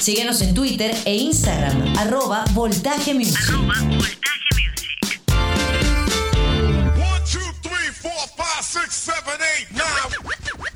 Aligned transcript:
Síguenos 0.00 0.40
en 0.40 0.54
Twitter 0.54 0.94
e 1.04 1.16
Instagram, 1.16 1.96
arroba 1.98 2.44
Voltaje 2.52 3.14
Music. 3.14 3.38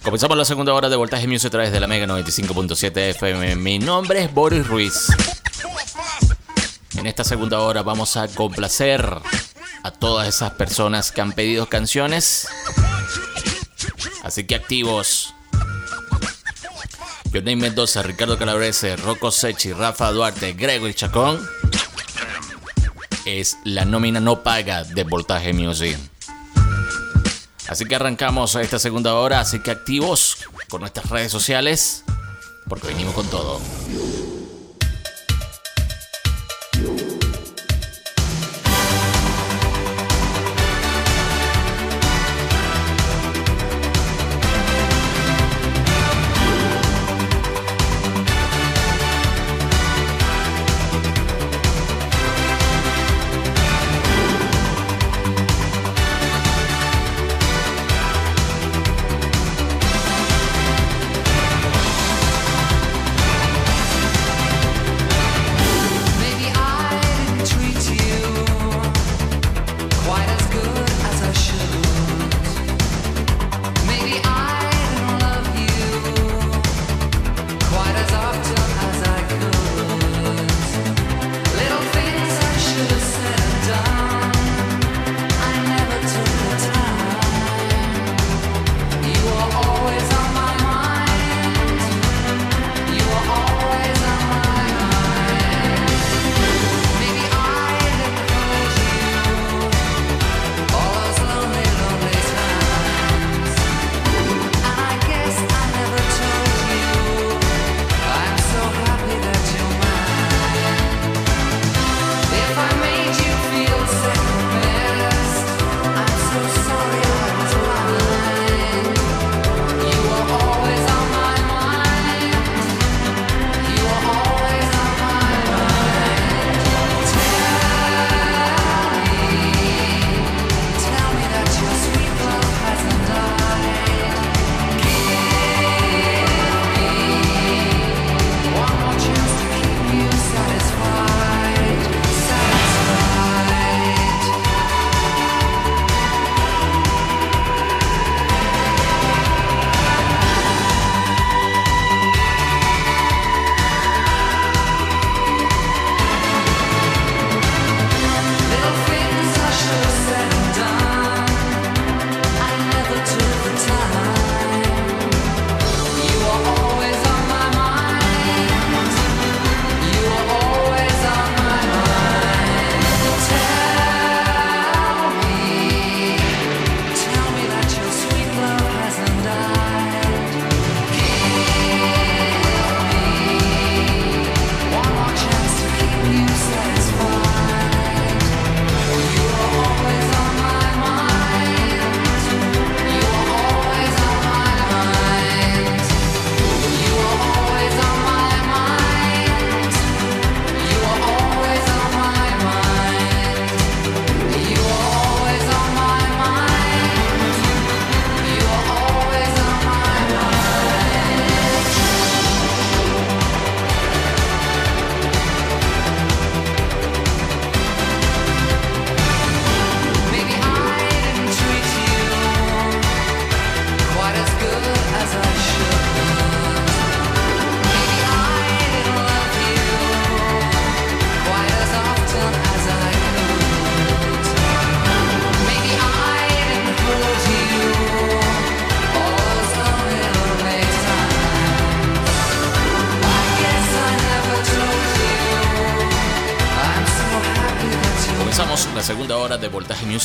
Comenzamos 0.03 0.37
la 0.37 0.45
segunda 0.45 0.75
hora 0.75 0.89
de 0.89 0.97
Voltaje 0.97 1.27
Music 1.29 1.49
a 1.49 1.51
través 1.51 1.73
de 1.73 1.81
la 1.81 1.87
Mega 1.87 2.07
95.7 2.07 3.11
FM. 3.11 3.57
Mi 3.57 3.79
nombre 3.79 4.25
es 4.25 4.35
Boris 4.35 4.67
Ruiz. 4.67 5.07
En 6.97 7.07
esta 7.07 7.23
segunda 7.23 7.61
hora 7.61 7.83
vamos 7.83 8.17
a 8.17 8.27
complacer 8.29 9.07
a 9.83 9.91
todas 9.91 10.29
esas 10.29 10.53
personas 10.53 11.13
que 11.13 11.21
han 11.21 11.33
pedido 11.33 11.67
canciones. 11.67 12.49
Así 14.23 14.45
que 14.45 14.55
activos. 14.55 15.35
Johnny 17.33 17.55
Mendoza, 17.55 18.03
Ricardo 18.03 18.37
Calabrese, 18.37 18.97
Rocco 18.97 19.31
Sechi, 19.31 19.73
Rafa 19.73 20.11
Duarte, 20.11 20.53
Gregory 20.55 20.95
Chacón. 20.95 21.41
Es 23.25 23.57
la 23.65 23.85
nómina 23.85 24.19
no 24.19 24.43
paga 24.43 24.83
de 24.83 25.05
Voltaje 25.05 25.53
Music. 25.53 25.97
Así 27.69 27.85
que 27.85 27.95
arrancamos 27.95 28.57
esta 28.57 28.81
segunda 28.81 29.15
hora, 29.15 29.39
así 29.39 29.61
que 29.61 29.71
activos 29.71 30.39
con 30.69 30.81
nuestras 30.81 31.09
redes 31.09 31.31
sociales, 31.31 32.03
porque 32.69 32.89
venimos 32.89 33.15
con 33.15 33.29
todo. 33.29 33.61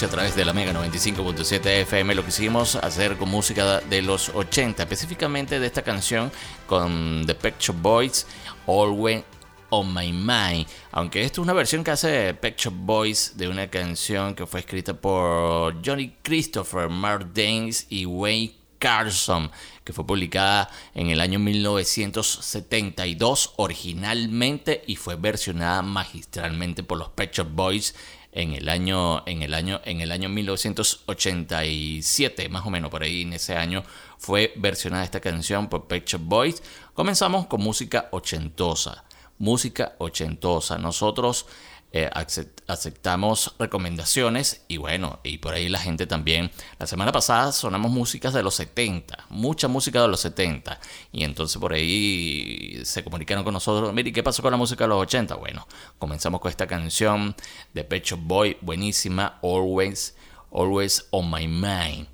A 0.03 0.09
través 0.09 0.36
de 0.36 0.44
la 0.44 0.51
Mega 0.51 0.74
95.7 0.74 1.65
FM. 1.83 2.15
Lo 2.15 2.24
que 2.24 2.27
hicimos 2.27 2.75
hacer 2.75 3.15
con 3.15 3.30
música 3.30 3.80
de 3.80 4.01
los 4.01 4.27
80, 4.27 4.83
específicamente 4.83 5.57
de 5.57 5.68
esta 5.68 5.83
canción 5.83 6.33
con 6.68 7.24
The 7.25 7.33
Pet 7.33 7.56
Shop 7.59 7.77
Boys, 7.81 8.27
Always 8.68 9.24
on 9.69 9.94
My 9.94 10.12
Mind. 10.12 10.68
Aunque 10.92 11.24
esto 11.24 11.39
es 11.39 11.45
una 11.45 11.53
versión 11.53 11.81
que 11.81 11.92
hace 11.92 12.33
Pet 12.33 12.57
Shop 12.57 12.74
Boys 12.75 13.38
de 13.38 13.47
una 13.47 13.69
canción 13.69 14.36
que 14.36 14.45
fue 14.45 14.59
escrita 14.59 14.94
por 14.94 15.81
Johnny 15.86 16.13
Christopher, 16.21 16.89
Mark 16.89 17.31
Danes 17.33 17.88
y 17.89 18.06
Wayne 18.06 18.53
Carson, 18.77 19.50
que 19.86 19.94
fue 19.94 20.06
publicada 20.06 20.69
en 20.94 21.09
el 21.09 21.21
año 21.21 21.39
1972 21.39 23.53
originalmente 23.56 24.83
y 24.88 24.97
fue 24.97 25.15
versionada 25.15 25.81
magistralmente 25.81 26.83
por 26.83 26.97
los 26.97 27.07
Pet 27.09 27.33
Shop 27.33 27.47
Boys 27.50 27.95
en 28.36 28.54
el 28.54 28.70
año, 28.70 29.24
en 29.26 29.42
el 29.42 29.54
año, 29.54 29.80
en 29.86 30.02
el 30.02 30.12
año 30.12 30.28
1987, 30.28 32.50
más 32.50 32.66
o 32.66 32.70
menos 32.70 32.92
por 32.92 33.02
ahí 33.02 33.22
en 33.22 33.32
ese 33.32 33.56
año 33.56 33.86
fue 34.18 34.52
versionada 34.58 35.06
esta 35.06 35.22
canción 35.22 35.70
por 35.70 35.88
Pet 35.88 36.18
Boys. 36.20 36.62
Comenzamos 36.94 37.48
con 37.48 37.62
música 37.62 38.10
ochentosa, 38.12 39.06
música 39.38 39.96
ochentosa. 40.00 40.78
Nosotros 40.78 41.46
eh, 41.97 42.09
aceptamos 42.68 43.56
recomendaciones 43.57 44.65
y 44.68 44.75
bueno, 44.75 45.21
y 45.24 45.38
por 45.38 45.53
ahí 45.53 45.69
la 45.69 45.80
gente 45.80 46.06
también. 46.06 46.51
La 46.77 46.88
semana 46.88 47.13
pasada 47.13 47.53
sonamos 47.53 47.89
músicas 47.89 48.33
de 48.33 48.44
los 48.44 48.56
70, 48.56 49.27
mucha 49.30 49.69
música 49.69 50.01
de 50.01 50.09
los 50.09 50.19
70. 50.19 50.77
Y 51.13 51.24
entonces 51.24 51.57
por 51.57 51.71
ahí 51.71 52.81
se 52.83 53.01
comunicaron 53.01 53.45
con 53.45 53.53
nosotros, 53.53 53.94
mire, 53.94 54.12
¿qué 54.12 54.24
pasó 54.24 54.42
con 54.42 54.51
la 54.51 54.57
música 54.57 54.83
de 54.83 54.89
los 54.89 55.03
80? 55.03 55.36
Bueno, 55.36 55.69
comenzamos 55.97 56.42
con 56.42 56.50
esta 56.50 56.68
canción 56.68 57.33
de 57.74 57.86
Pecho 57.86 58.18
Boy, 58.18 58.57
buenísima, 58.59 59.39
Always, 59.42 60.18
Always 60.51 61.06
on 61.12 61.31
My 61.31 61.47
Mind. 61.47 62.07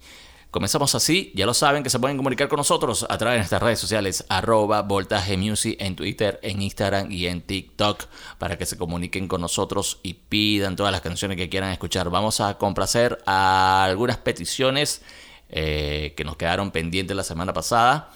Comenzamos 0.51 0.95
así, 0.95 1.31
ya 1.33 1.45
lo 1.45 1.53
saben 1.53 1.81
que 1.81 1.89
se 1.89 1.97
pueden 1.97 2.17
comunicar 2.17 2.49
con 2.49 2.57
nosotros 2.57 3.05
a 3.07 3.17
través 3.17 3.35
de 3.35 3.39
nuestras 3.39 3.63
redes 3.63 3.79
sociales, 3.79 4.25
arroba 4.27 4.81
Voltaje 4.81 5.37
Music 5.37 5.77
en 5.79 5.95
Twitter, 5.95 6.41
en 6.43 6.61
Instagram 6.61 7.09
y 7.09 7.27
en 7.27 7.41
TikTok, 7.41 8.03
para 8.37 8.57
que 8.57 8.65
se 8.65 8.77
comuniquen 8.77 9.29
con 9.29 9.39
nosotros 9.39 10.01
y 10.03 10.15
pidan 10.15 10.75
todas 10.75 10.91
las 10.91 10.99
canciones 10.99 11.37
que 11.37 11.47
quieran 11.47 11.71
escuchar. 11.71 12.09
Vamos 12.09 12.41
a 12.41 12.57
complacer 12.57 13.23
a 13.25 13.85
algunas 13.85 14.17
peticiones 14.17 15.03
eh, 15.47 16.13
que 16.17 16.25
nos 16.25 16.35
quedaron 16.35 16.71
pendientes 16.71 17.15
la 17.15 17.23
semana 17.23 17.53
pasada. 17.53 18.11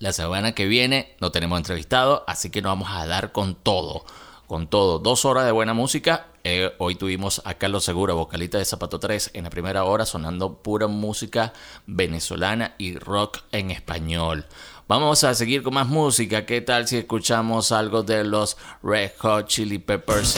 La 0.00 0.12
semana 0.12 0.52
que 0.52 0.66
viene 0.66 1.14
no 1.20 1.30
tenemos 1.30 1.58
entrevistado, 1.58 2.24
así 2.26 2.50
que 2.50 2.60
nos 2.60 2.70
vamos 2.70 2.88
a 2.90 3.06
dar 3.06 3.30
con 3.30 3.54
todo 3.54 4.04
con 4.46 4.68
todo. 4.68 4.98
Dos 4.98 5.24
horas 5.24 5.44
de 5.44 5.52
buena 5.52 5.74
música. 5.74 6.28
Eh, 6.44 6.72
hoy 6.78 6.94
tuvimos 6.94 7.42
a 7.44 7.54
Carlos 7.54 7.84
Segura, 7.84 8.14
vocalista 8.14 8.58
de 8.58 8.64
Zapato 8.64 9.00
3, 9.00 9.30
en 9.34 9.44
la 9.44 9.50
primera 9.50 9.84
hora 9.84 10.06
sonando 10.06 10.62
pura 10.62 10.86
música 10.86 11.52
venezolana 11.86 12.74
y 12.78 12.96
rock 12.98 13.40
en 13.52 13.70
español. 13.70 14.46
Vamos 14.88 15.24
a 15.24 15.34
seguir 15.34 15.62
con 15.62 15.74
más 15.74 15.88
música. 15.88 16.46
¿Qué 16.46 16.60
tal 16.60 16.86
si 16.86 16.98
escuchamos 16.98 17.72
algo 17.72 18.04
de 18.04 18.22
los 18.22 18.56
Red 18.82 19.10
Hot 19.18 19.48
Chili 19.48 19.78
Peppers? 19.78 20.36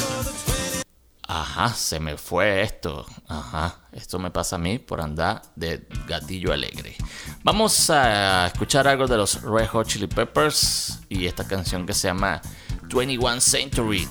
Ajá, 1.30 1.68
se 1.74 2.00
me 2.00 2.16
fue 2.16 2.62
esto. 2.62 3.04
Ajá, 3.28 3.80
esto 3.92 4.18
me 4.18 4.30
pasa 4.30 4.56
a 4.56 4.58
mí 4.58 4.78
por 4.78 5.02
andar 5.02 5.42
de 5.56 5.86
gatillo 6.06 6.54
alegre. 6.54 6.96
Vamos 7.44 7.90
a 7.90 8.46
escuchar 8.46 8.88
algo 8.88 9.06
de 9.06 9.18
los 9.18 9.42
Red 9.42 9.66
Hot 9.66 9.86
Chili 9.86 10.06
Peppers 10.06 11.00
y 11.10 11.26
esta 11.26 11.46
canción 11.46 11.84
que 11.84 11.92
se 11.92 12.08
llama 12.08 12.40
21 12.88 13.40
Century. 13.40 14.08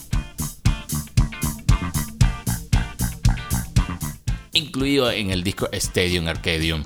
Incluido 4.53 5.11
en 5.11 5.31
el 5.31 5.43
disco 5.43 5.67
Stadium 5.71 6.27
Arcadium. 6.27 6.83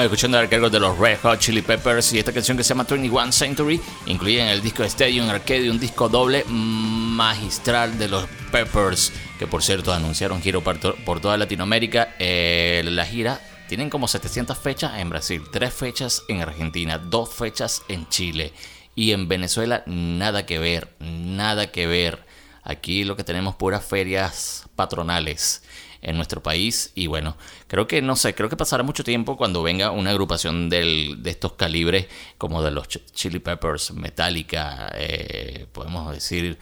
Estamos 0.00 0.16
escuchando 0.16 0.38
a 0.38 0.48
cargo 0.48 0.70
de 0.70 0.80
los 0.80 0.96
Red 0.96 1.18
Hot 1.20 1.40
Chili 1.40 1.60
Peppers 1.60 2.14
y 2.14 2.18
esta 2.18 2.32
canción 2.32 2.56
que 2.56 2.64
se 2.64 2.70
llama 2.70 2.86
21 2.88 3.32
Century, 3.32 3.78
incluida 4.06 4.44
en 4.44 4.48
el 4.48 4.62
disco 4.62 4.82
Stadium 4.82 5.28
Arcade, 5.28 5.70
un 5.70 5.78
disco 5.78 6.08
doble 6.08 6.42
magistral 6.48 7.98
de 7.98 8.08
los 8.08 8.26
Peppers, 8.50 9.12
que 9.38 9.46
por 9.46 9.62
cierto 9.62 9.92
anunciaron 9.92 10.40
giro 10.40 10.62
por, 10.62 10.78
toda 11.20 11.36
Latinoamérica. 11.36 12.14
Eh, 12.18 12.80
la 12.86 13.04
gira 13.04 13.42
tienen 13.68 13.90
como 13.90 14.08
700 14.08 14.56
fechas 14.56 14.98
en 14.98 15.10
Brasil, 15.10 15.42
3 15.52 15.74
fechas 15.74 16.22
en 16.28 16.40
Argentina, 16.40 16.96
2 16.96 17.34
fechas 17.34 17.82
en 17.88 18.08
Chile 18.08 18.54
y 18.94 19.12
en 19.12 19.28
Venezuela 19.28 19.82
nada 19.84 20.46
que 20.46 20.58
ver, 20.58 20.94
nada 20.98 21.70
que 21.70 21.86
ver. 21.86 22.24
Aquí 22.62 23.04
lo 23.04 23.16
que 23.16 23.24
tenemos 23.24 23.54
puras 23.54 23.84
ferias 23.84 24.64
patronales 24.76 25.62
en 26.02 26.16
nuestro 26.16 26.42
país. 26.42 26.92
Y 26.94 27.06
bueno, 27.06 27.36
creo 27.66 27.86
que 27.86 28.02
no 28.02 28.16
sé, 28.16 28.34
creo 28.34 28.48
que 28.48 28.56
pasará 28.56 28.82
mucho 28.82 29.04
tiempo 29.04 29.36
cuando 29.36 29.62
venga 29.62 29.90
una 29.90 30.10
agrupación 30.10 30.68
de 30.70 31.16
estos 31.24 31.54
calibres 31.54 32.06
como 32.38 32.62
de 32.62 32.70
los 32.70 32.88
Chili 32.88 33.38
Peppers, 33.38 33.92
Metallica, 33.92 34.90
eh, 34.94 35.66
podemos 35.72 36.12
decir, 36.12 36.58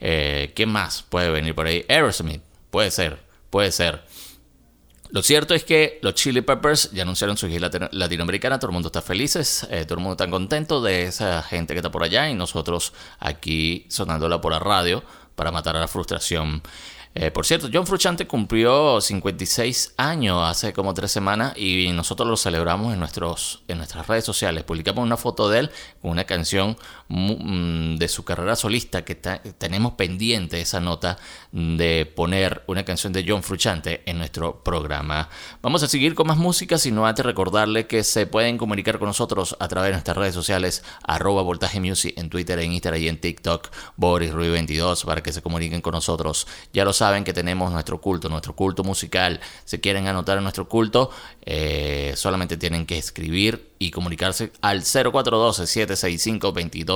eh, 0.00 0.52
¿qué 0.54 0.66
más 0.66 1.02
puede 1.02 1.30
venir 1.30 1.54
por 1.54 1.66
ahí? 1.66 1.84
Aerosmith, 1.88 2.42
puede 2.70 2.90
ser, 2.90 3.18
puede 3.50 3.72
ser. 3.72 4.04
Lo 5.10 5.22
cierto 5.22 5.54
es 5.54 5.64
que 5.64 5.98
los 6.02 6.14
Chili 6.14 6.42
Peppers 6.42 6.90
ya 6.92 7.02
anunciaron 7.02 7.38
su 7.38 7.48
gira 7.48 7.70
latinoamericana, 7.92 8.58
todo 8.58 8.68
el 8.68 8.74
mundo 8.74 8.88
está 8.88 9.00
feliz, 9.00 9.36
eh, 9.70 9.84
todo 9.86 9.94
el 9.94 10.00
mundo 10.00 10.12
está 10.12 10.28
contento 10.28 10.82
de 10.82 11.04
esa 11.04 11.42
gente 11.42 11.72
que 11.72 11.78
está 11.78 11.90
por 11.90 12.04
allá 12.04 12.28
y 12.28 12.34
nosotros 12.34 12.92
aquí 13.18 13.86
sonándola 13.88 14.42
por 14.42 14.52
la 14.52 14.58
radio 14.58 15.02
para 15.34 15.50
matar 15.50 15.76
a 15.76 15.80
la 15.80 15.88
frustración. 15.88 16.62
Eh, 17.20 17.32
por 17.32 17.44
cierto, 17.44 17.68
John 17.72 17.84
Fruchante 17.84 18.28
cumplió 18.28 19.00
56 19.00 19.94
años 19.96 20.38
hace 20.40 20.72
como 20.72 20.94
tres 20.94 21.10
semanas 21.10 21.52
y 21.56 21.90
nosotros 21.90 22.28
lo 22.28 22.36
celebramos 22.36 22.92
en, 22.92 23.00
nuestros, 23.00 23.64
en 23.66 23.78
nuestras 23.78 24.06
redes 24.06 24.24
sociales. 24.24 24.62
Publicamos 24.62 25.02
una 25.02 25.16
foto 25.16 25.48
de 25.48 25.58
él 25.58 25.70
con 26.00 26.12
una 26.12 26.22
canción 26.22 26.76
de 27.08 28.08
su 28.08 28.24
carrera 28.24 28.54
solista 28.54 29.02
que 29.02 29.14
tenemos 29.14 29.92
pendiente 29.92 30.60
esa 30.60 30.78
nota 30.78 31.16
de 31.52 32.04
poner 32.04 32.62
una 32.66 32.84
canción 32.84 33.14
de 33.14 33.24
John 33.26 33.42
Fruchante 33.42 34.02
en 34.04 34.18
nuestro 34.18 34.62
programa. 34.62 35.30
Vamos 35.62 35.82
a 35.82 35.88
seguir 35.88 36.14
con 36.14 36.26
más 36.26 36.36
música, 36.36 36.76
sino 36.76 37.06
antes 37.06 37.24
recordarle 37.24 37.86
que 37.86 38.04
se 38.04 38.26
pueden 38.26 38.58
comunicar 38.58 38.98
con 38.98 39.08
nosotros 39.08 39.56
a 39.58 39.68
través 39.68 39.88
de 39.88 39.92
nuestras 39.92 40.18
redes 40.18 40.34
sociales, 40.34 40.84
arroba 41.02 41.40
voltaje 41.40 41.80
music 41.80 42.12
en 42.18 42.28
Twitter, 42.28 42.58
en 42.58 42.72
Instagram 42.72 43.00
y 43.00 43.08
en 43.08 43.20
TikTok, 43.20 43.70
Boris 43.96 44.34
22 44.34 45.04
para 45.04 45.22
que 45.22 45.32
se 45.32 45.40
comuniquen 45.40 45.80
con 45.80 45.92
nosotros. 45.92 46.46
Ya 46.74 46.84
lo 46.84 46.92
saben 46.92 47.24
que 47.24 47.32
tenemos 47.32 47.72
nuestro 47.72 48.02
culto, 48.02 48.28
nuestro 48.28 48.54
culto 48.54 48.84
musical. 48.84 49.40
Si 49.64 49.78
quieren 49.78 50.08
anotar 50.08 50.36
en 50.36 50.44
nuestro 50.44 50.68
culto, 50.68 51.10
eh, 51.42 52.12
solamente 52.16 52.58
tienen 52.58 52.84
que 52.84 52.98
escribir 52.98 53.72
y 53.78 53.90
comunicarse 53.90 54.52
al 54.60 54.84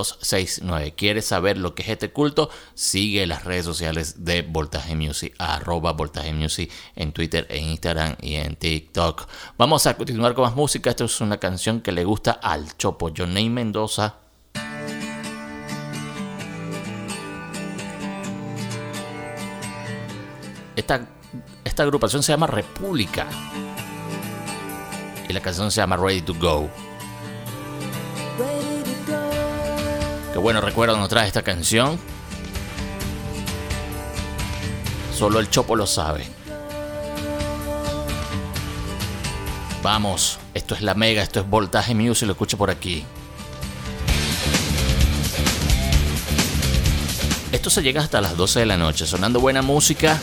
0412-765-2269. 0.02 0.94
¿Quieres 0.97 1.25
saber 1.26 1.59
lo 1.59 1.75
que 1.75 1.82
es 1.82 1.88
este 1.88 2.11
culto? 2.11 2.50
Sigue 2.75 3.26
las 3.26 3.44
redes 3.44 3.64
sociales 3.64 4.25
de 4.25 4.42
Voltaje 4.42 4.94
Music, 4.94 5.35
arroba 5.38 5.92
Voltaje 5.92 6.32
Music 6.32 6.71
en 6.97 7.12
Twitter, 7.12 7.47
en 7.50 7.64
Instagram 7.64 8.16
y 8.21 8.35
en 8.35 8.56
TikTok. 8.56 9.28
Vamos 9.59 9.87
a 9.87 9.97
continuar 9.97 10.35
con 10.35 10.44
más 10.44 10.54
música. 10.54 10.90
Esta 10.90 11.04
es 11.04 11.21
una 11.21 11.38
canción 11.38 11.80
que 11.80 11.92
le 11.92 12.04
gusta 12.04 12.32
al 12.32 12.76
Chopo, 12.76 13.11
Johnny 13.16 13.49
Mendoza 13.50 14.16
Esta, 20.75 21.06
esta 21.64 21.82
agrupación 21.82 22.23
se 22.23 22.32
llama 22.32 22.47
República. 22.47 23.26
Y 25.28 25.32
la 25.32 25.40
canción 25.40 25.71
se 25.71 25.80
llama 25.80 25.97
Ready 25.97 26.23
to 26.23 26.35
Go. 26.35 26.71
Qué 30.32 30.38
bueno 30.38 30.60
recuerdo 30.60 30.96
nos 30.96 31.08
trae 31.08 31.26
esta 31.26 31.42
canción. 31.42 31.98
Solo 35.14 35.40
el 35.40 35.50
Chopo 35.50 35.76
lo 35.76 35.86
sabe. 35.86 36.26
Vamos, 39.82 40.38
esto 40.54 40.74
es 40.74 40.82
la 40.82 40.94
Mega, 40.94 41.22
esto 41.22 41.40
es 41.40 41.48
Voltaje 41.48 41.94
Music, 41.94 42.26
lo 42.26 42.32
escucho 42.32 42.56
por 42.56 42.70
aquí. 42.70 43.04
Esto 47.50 47.68
se 47.68 47.82
llega 47.82 48.00
hasta 48.00 48.20
las 48.20 48.36
12 48.36 48.60
de 48.60 48.66
la 48.66 48.76
noche, 48.76 49.06
sonando 49.06 49.40
buena 49.40 49.60
música 49.60 50.18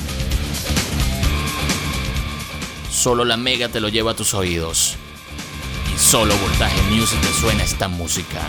Solo 3.00 3.24
la 3.24 3.38
Mega 3.38 3.70
te 3.70 3.80
lo 3.80 3.88
lleva 3.88 4.12
a 4.12 4.14
tus 4.14 4.34
oídos. 4.34 4.98
Y 5.96 5.98
solo 5.98 6.36
Voltaje 6.40 6.82
Music 6.92 7.18
te 7.22 7.32
suena 7.32 7.64
esta 7.64 7.88
música. 7.88 8.42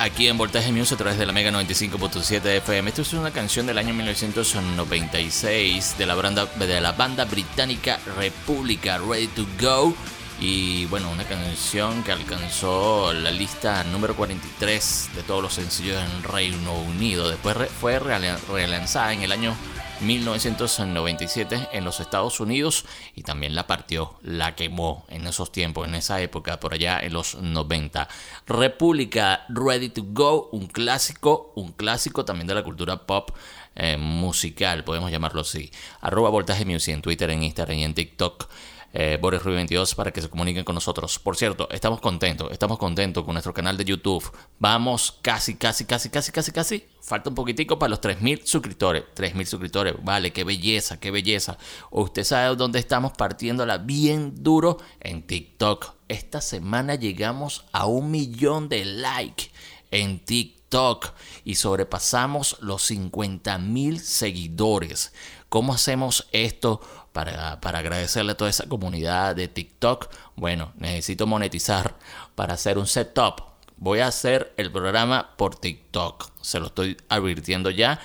Aquí 0.00 0.26
en 0.26 0.36
Voltaje 0.36 0.72
Music 0.72 0.94
a 0.94 0.96
través 0.96 1.18
de 1.18 1.24
la 1.24 1.32
Mega 1.32 1.52
95.7 1.52 2.44
FM. 2.56 2.88
Esta 2.88 3.02
es 3.02 3.12
una 3.12 3.30
canción 3.30 3.64
del 3.64 3.78
año 3.78 3.94
1996 3.94 5.96
de 5.96 6.06
la 6.06 6.16
banda, 6.16 6.46
de 6.46 6.80
la 6.80 6.90
banda 6.90 7.24
británica 7.26 8.00
República 8.16 8.98
Ready 8.98 9.28
to 9.28 9.46
Go. 9.60 9.94
Y 10.40 10.86
bueno, 10.86 11.08
una 11.12 11.22
canción 11.22 12.02
que 12.02 12.10
alcanzó 12.10 13.12
la 13.12 13.30
lista 13.30 13.84
número 13.84 14.16
43 14.16 15.10
de 15.14 15.22
todos 15.22 15.40
los 15.40 15.54
sencillos 15.54 16.02
en 16.02 16.24
Reino 16.24 16.74
Unido. 16.74 17.28
Después 17.28 17.56
fue 17.80 18.00
relanzada 18.00 19.12
en 19.12 19.22
el 19.22 19.30
año 19.30 19.54
1997 20.02 21.68
en 21.72 21.84
los 21.84 22.00
Estados 22.00 22.40
Unidos 22.40 22.84
y 23.14 23.22
también 23.22 23.54
la 23.54 23.66
partió, 23.66 24.14
la 24.22 24.54
quemó 24.54 25.06
en 25.08 25.26
esos 25.26 25.52
tiempos, 25.52 25.86
en 25.86 25.94
esa 25.94 26.20
época, 26.20 26.60
por 26.60 26.74
allá 26.74 27.00
en 27.00 27.12
los 27.12 27.36
90. 27.36 28.08
República 28.46 29.46
Ready 29.48 29.90
to 29.90 30.02
Go, 30.06 30.48
un 30.52 30.66
clásico, 30.66 31.52
un 31.54 31.72
clásico 31.72 32.24
también 32.24 32.46
de 32.46 32.54
la 32.54 32.64
cultura 32.64 33.06
pop 33.06 33.30
eh, 33.74 33.96
musical, 33.96 34.84
podemos 34.84 35.10
llamarlo 35.10 35.42
así. 35.42 35.70
Arroba 36.00 36.30
Voltaje 36.30 36.64
Music 36.64 36.94
en 36.94 37.02
Twitter, 37.02 37.30
en 37.30 37.42
Instagram 37.42 37.78
y 37.78 37.84
en 37.84 37.94
TikTok 37.94 38.48
eh, 38.92 39.18
Boris 39.20 39.42
22 39.42 39.94
para 39.94 40.12
que 40.12 40.20
se 40.20 40.28
comuniquen 40.28 40.64
con 40.64 40.74
nosotros. 40.74 41.18
Por 41.18 41.36
cierto, 41.36 41.68
estamos 41.70 42.00
contentos, 42.00 42.50
estamos 42.52 42.78
contentos 42.78 43.24
con 43.24 43.34
nuestro 43.34 43.54
canal 43.54 43.76
de 43.76 43.84
YouTube. 43.84 44.24
Vamos 44.58 45.18
casi, 45.22 45.56
casi, 45.56 45.84
casi, 45.84 46.10
casi, 46.10 46.32
casi, 46.32 46.52
casi. 46.52 46.84
Falta 47.00 47.30
un 47.30 47.34
poquitico 47.34 47.78
para 47.78 47.90
los 47.90 48.00
3.000 48.00 48.44
suscriptores. 48.44 49.04
3.000 49.14 49.44
suscriptores, 49.46 49.94
vale, 50.02 50.32
qué 50.32 50.44
belleza, 50.44 51.00
qué 51.00 51.10
belleza. 51.10 51.58
Usted 51.90 52.24
sabe 52.24 52.54
dónde 52.56 52.78
estamos 52.78 53.12
partiéndola 53.12 53.78
bien 53.78 54.42
duro 54.42 54.78
en 55.00 55.26
TikTok. 55.26 55.94
Esta 56.08 56.40
semana 56.40 56.94
llegamos 56.94 57.64
a 57.72 57.86
un 57.86 58.10
millón 58.10 58.68
de 58.68 58.84
likes 58.84 59.50
en 59.90 60.20
TikTok 60.24 61.12
y 61.44 61.54
sobrepasamos 61.54 62.56
los 62.60 62.90
50.000 62.90 63.98
seguidores. 63.98 65.12
¿Cómo 65.48 65.74
hacemos 65.74 66.28
esto? 66.32 66.80
Para, 67.12 67.52
agradecerle 67.52 68.32
a 68.32 68.36
toda 68.36 68.50
esa 68.50 68.68
comunidad 68.68 69.36
de 69.36 69.48
TikTok. 69.48 70.08
Bueno, 70.36 70.72
necesito 70.76 71.26
monetizar 71.26 71.96
para 72.34 72.54
hacer 72.54 72.78
un 72.78 72.86
setup. 72.86 73.42
Voy 73.76 74.00
a 74.00 74.06
hacer 74.06 74.52
el 74.56 74.70
programa 74.70 75.34
por 75.36 75.56
TikTok. 75.56 76.30
Se 76.40 76.60
lo 76.60 76.66
estoy 76.66 76.96
advirtiendo 77.08 77.70
ya. 77.70 78.00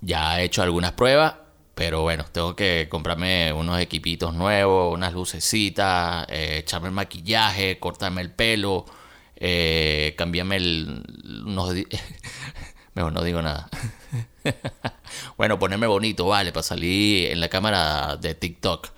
Ya 0.00 0.40
he 0.40 0.44
hecho 0.44 0.62
algunas 0.62 0.92
pruebas. 0.92 1.34
Pero 1.74 2.02
bueno, 2.02 2.24
tengo 2.32 2.56
que 2.56 2.88
comprarme 2.90 3.52
unos 3.52 3.80
equipitos 3.80 4.34
nuevos, 4.34 4.92
unas 4.92 5.12
lucecitas, 5.12 6.26
eh, 6.28 6.58
echarme 6.58 6.88
el 6.88 6.94
maquillaje, 6.94 7.78
cortarme 7.78 8.20
el 8.20 8.32
pelo, 8.32 8.84
eh, 9.36 10.14
cambiarme 10.18 10.56
el... 10.56 11.04
No 12.98 13.22
digo 13.22 13.40
nada. 13.40 13.68
bueno, 15.36 15.58
ponerme 15.58 15.86
bonito, 15.86 16.26
vale, 16.26 16.52
para 16.52 16.64
salir 16.64 17.30
en 17.30 17.40
la 17.40 17.48
cámara 17.48 18.16
de 18.16 18.34
TikTok. 18.34 18.88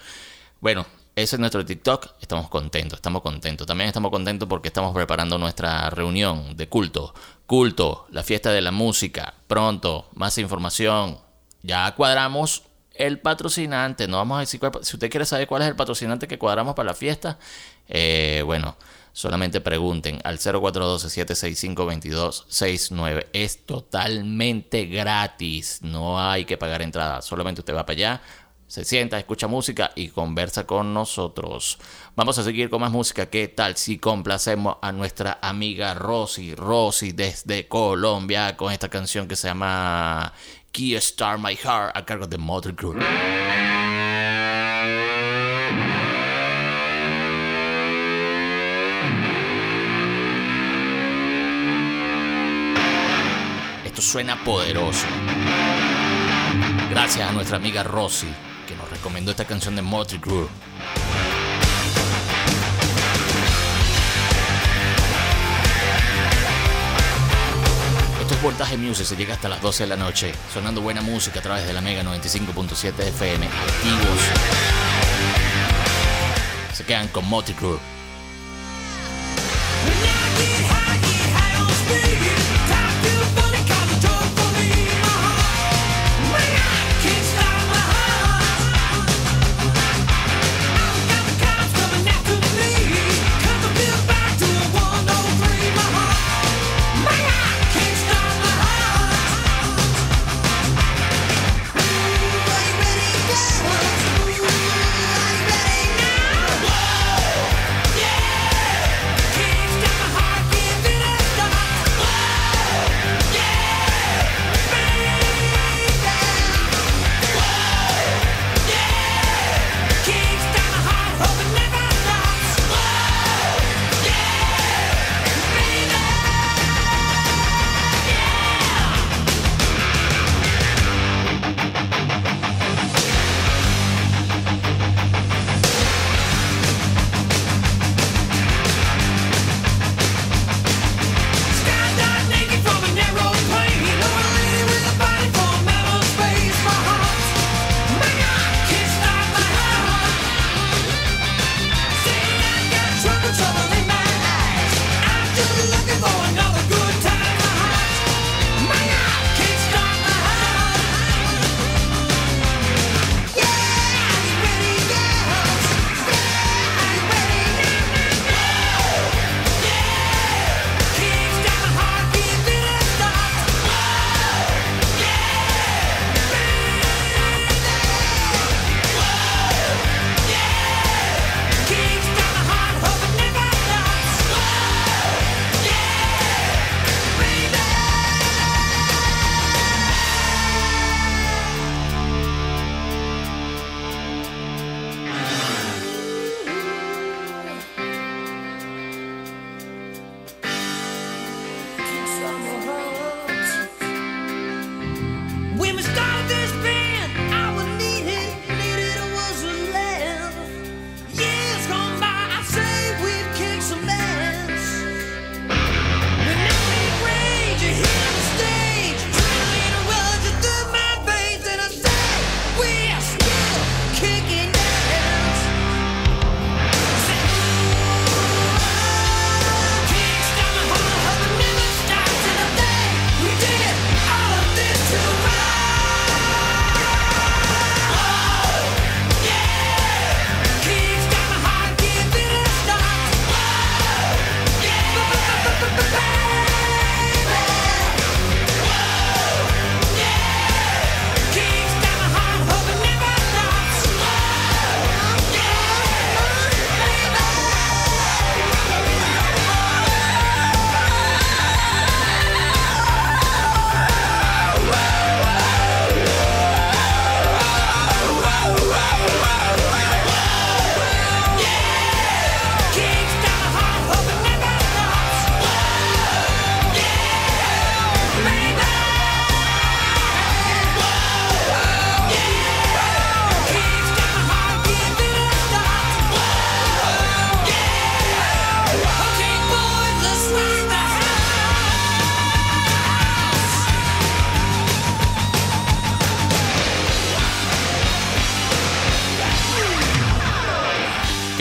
Bueno, 0.61 0.87
ese 1.15 1.37
es 1.37 1.41
nuestro 1.41 1.65
TikTok. 1.65 2.15
Estamos 2.21 2.49
contentos, 2.49 2.99
estamos 2.99 3.21
contentos. 3.21 3.67
También 3.67 3.89
estamos 3.89 4.11
contentos 4.11 4.49
porque 4.49 4.69
estamos 4.69 4.95
preparando 4.95 5.37
nuestra 5.37 5.91
reunión 5.91 6.57
de 6.57 6.69
culto. 6.69 7.15
Culto, 7.47 8.07
la 8.11 8.23
fiesta 8.23 8.53
de 8.53 8.63
la 8.63 8.71
música. 8.71 9.35
Pronto, 9.47 10.09
más 10.15 10.39
información. 10.39 11.19
Ya 11.63 11.95
cuadramos 11.95 12.65
el 12.95 13.19
patrocinante. 13.21 14.09
No 14.09 14.17
vamos 14.17 14.39
a 14.39 14.41
decir 14.41 14.61
Si 14.83 14.97
usted 14.97 15.11
quiere 15.11 15.27
saber 15.27 15.47
cuál 15.47 15.63
es 15.63 15.69
el 15.69 15.77
patrocinante 15.77 16.27
que 16.27 16.39
cuadramos 16.39 16.75
para 16.75 16.87
la 16.87 16.95
fiesta, 16.95 17.39
eh, 17.87 18.43
bueno, 18.47 18.77
Solamente 19.13 19.61
pregunten 19.61 20.21
al 20.25 20.39
0412-765-2269. 20.39 23.27
Es 23.33 23.67
totalmente 23.67 24.87
gratis. 24.87 25.81
No 25.83 26.21
hay 26.21 26.45
que 26.45 26.57
pagar 26.57 26.83
entrada. 26.83 27.23
Solamente 27.23 27.61
usted 27.61 27.75
va 27.75 27.87
para 27.87 27.97
allá, 27.97 28.21
se 28.71 28.85
sienta, 28.85 29.19
escucha 29.19 29.49
música 29.49 29.91
y 29.97 30.11
conversa 30.11 30.65
con 30.65 30.95
nosotros. 30.95 31.77
Vamos 32.15 32.39
a 32.39 32.45
seguir 32.45 32.71
con 32.71 32.81
más 32.81 32.93
música. 32.93 33.27
¿Qué 33.27 33.49
tal 33.49 33.77
si 33.77 33.99
complacemos 33.99 34.77
a 34.81 34.93
nuestra 34.93 35.41
amiga 35.43 35.93
Rosy? 35.95 36.55
Rosy 36.55 37.11
desde 37.11 37.67
Colombia 37.67 38.57
con 38.57 38.73
esta 38.73 38.89
canción 38.89 39.27
que 39.27 39.35
se 39.35 39.49
llama 39.49 40.33
Key 40.71 40.95
Star 40.95 41.41
My 41.41 41.57
Heart 41.57 41.97
a 41.97 42.05
cargo 42.05 42.29
de 42.29 42.39
Motor 42.39 42.77
Suena 54.01 54.43
poderoso. 54.45 55.07
Gracias 56.89 57.29
a 57.29 57.33
nuestra 57.33 57.59
amiga 57.59 57.83
Rosy, 57.83 58.29
que 58.67 58.75
nos 58.75 58.89
recomendó 58.89 59.31
esta 59.31 59.45
canción 59.45 59.77
de 59.77 59.83
Motley 59.83 60.19
Crue. 60.19 60.49
Esto 68.23 68.35
es 68.35 68.43
Voltaje 68.43 68.79
Music, 68.79 69.05
se 69.05 69.17
llega 69.17 69.35
hasta 69.35 69.51
las 69.51 69.61
12 69.61 69.83
de 69.83 69.89
la 69.91 69.97
noche, 69.97 70.33
sonando 70.53 70.81
buena 70.81 71.03
música 71.03 71.41
a 71.41 71.43
través 71.43 71.67
de 71.67 71.75
la 71.75 71.83
Mega 71.83 72.03
95.7 72.03 73.01
FM, 73.01 73.47
activos. 73.47 74.21
Se 76.73 76.85
quedan 76.85 77.09
con 77.09 77.29
Motley 77.29 77.55
Crue. 77.55 78.00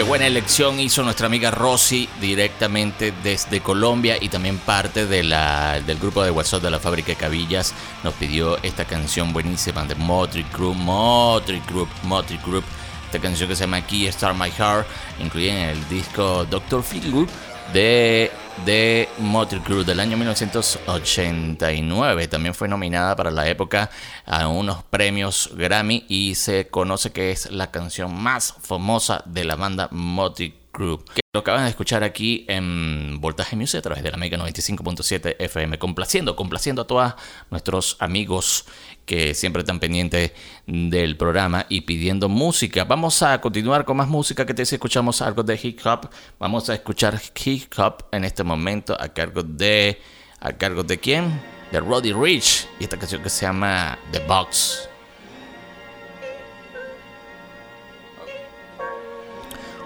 Buena 0.03 0.27
elección 0.27 0.79
hizo 0.79 1.03
nuestra 1.03 1.27
amiga 1.27 1.51
Rosy 1.51 2.07
directamente 2.21 3.11
desde 3.23 3.59
Colombia 3.59 4.17
y 4.19 4.29
también 4.29 4.57
parte 4.57 5.05
del 5.05 5.99
grupo 5.99 6.23
de 6.23 6.31
WhatsApp 6.31 6.63
de 6.63 6.71
la 6.71 6.79
fábrica 6.79 7.07
de 7.07 7.15
cabillas. 7.15 7.73
Nos 8.03 8.13
pidió 8.13 8.57
esta 8.63 8.85
canción 8.85 9.33
buenísima 9.33 9.83
de 9.85 9.95
Motley 9.95 10.43
Crue, 10.45 10.73
Motley 10.73 11.59
Crue, 11.61 11.87
Motley 12.03 12.39
Crue. 12.39 12.61
Esta 13.05 13.19
canción 13.19 13.49
que 13.49 13.55
se 13.55 13.63
llama 13.63 13.81
Key 13.81 14.07
Star 14.07 14.33
My 14.33 14.49
Heart, 14.51 14.87
incluida 15.19 15.53
en 15.53 15.69
el 15.69 15.89
disco 15.89 16.45
Doctor 16.45 16.83
Feelgood 16.83 17.27
de, 17.73 18.31
de 18.65 19.09
Motley 19.19 19.61
Crue 19.61 19.83
del 19.83 19.99
año 19.99 20.17
1989. 20.17 22.27
También 22.27 22.53
fue 22.53 22.67
nominada 22.67 23.15
para 23.15 23.31
la 23.31 23.47
época 23.47 23.89
a 24.25 24.47
unos 24.47 24.83
premios 24.83 25.49
Grammy 25.55 26.05
y 26.07 26.35
se 26.35 26.67
conoce 26.67 27.11
que 27.11 27.31
es 27.31 27.51
la 27.51 27.71
canción 27.71 28.13
más 28.13 28.53
famosa 28.61 29.23
de 29.25 29.45
la 29.45 29.55
banda 29.55 29.87
Motley 29.91 30.58
Que 30.79 31.19
lo 31.33 31.41
acaban 31.41 31.65
de 31.65 31.69
escuchar 31.71 32.05
aquí 32.05 32.45
en 32.47 33.19
Voltaje 33.19 33.57
Music 33.57 33.79
a 33.79 33.81
través 33.81 34.01
de 34.01 34.11
la 34.11 34.17
Mega 34.17 34.37
95.7 34.37 35.35
FM, 35.37 35.77
complaciendo, 35.77 36.37
complaciendo 36.37 36.83
a 36.83 36.87
todos 36.87 37.15
nuestros 37.51 37.97
amigos 37.99 38.65
que 39.05 39.33
siempre 39.33 39.63
están 39.63 39.81
pendientes 39.81 40.31
del 40.65 41.17
programa 41.17 41.65
y 41.67 41.81
pidiendo 41.81 42.29
música. 42.29 42.85
Vamos 42.85 43.21
a 43.23 43.41
continuar 43.41 43.83
con 43.83 43.97
más 43.97 44.07
música 44.07 44.45
que 44.45 44.53
te 44.53 44.65
si 44.65 44.75
escuchamos 44.75 45.21
algo 45.21 45.43
de 45.43 45.59
hip 45.61 45.81
hop. 45.85 46.09
Vamos 46.39 46.69
a 46.69 46.75
escuchar 46.75 47.19
hip 47.43 47.73
hop 47.77 48.05
en 48.13 48.23
este 48.23 48.45
momento 48.45 48.95
a 48.97 49.09
cargo 49.09 49.43
de 49.43 49.99
a 50.39 50.53
cargo 50.53 50.83
de 50.83 50.97
quién? 50.97 51.41
De 51.73 51.81
Roddy 51.81 52.13
Rich 52.13 52.67
y 52.79 52.85
esta 52.85 52.97
canción 52.97 53.21
que 53.21 53.29
se 53.29 53.45
llama 53.45 53.99
The 54.13 54.19
Box. 54.19 54.88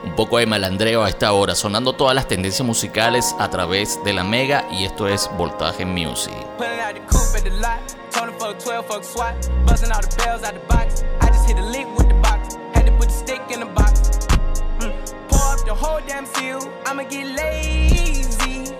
Un 0.03 0.15
poco 0.15 0.37
de 0.37 0.45
malandreo 0.45 1.03
a 1.03 1.09
esta 1.09 1.31
hora, 1.31 1.55
sonando 1.55 1.93
todas 1.93 2.13
las 2.13 2.27
tendencias 2.27 2.65
musicales 2.67 3.33
a 3.39 3.49
través 3.49 4.03
de 4.03 4.11
la 4.11 4.23
Mega 4.23 4.65
y 4.69 4.83
esto 4.83 5.07
es 5.07 5.29
Voltaje 5.37 5.85
Music. 5.85 6.33
Tony 8.11 8.31
fuck 8.33 8.59
12, 8.59 8.83
fuck 8.83 9.03
SWAT. 9.03 9.33
Busting 9.65 9.91
all 9.91 10.01
the 10.01 10.15
bells 10.17 10.43
out 10.43 10.53
the 10.53 10.59
box. 10.67 11.03
I 11.21 11.27
just 11.27 11.47
hit 11.47 11.57
a 11.57 11.65
lick 11.65 11.87
with 11.97 12.09
the 12.09 12.13
box. 12.21 12.57
Had 12.73 12.85
to 12.85 12.91
put 12.91 13.09
the 13.09 13.15
stick 13.15 13.41
in 13.49 13.59
the 13.59 13.65
box. 13.65 14.27
Pour 15.29 15.53
up 15.53 15.65
the 15.65 15.73
whole 15.73 15.99
damn 16.05 16.25
seal. 16.27 16.59
I'ma 16.85 17.03
get 17.03 17.25
lazy. 17.25 18.75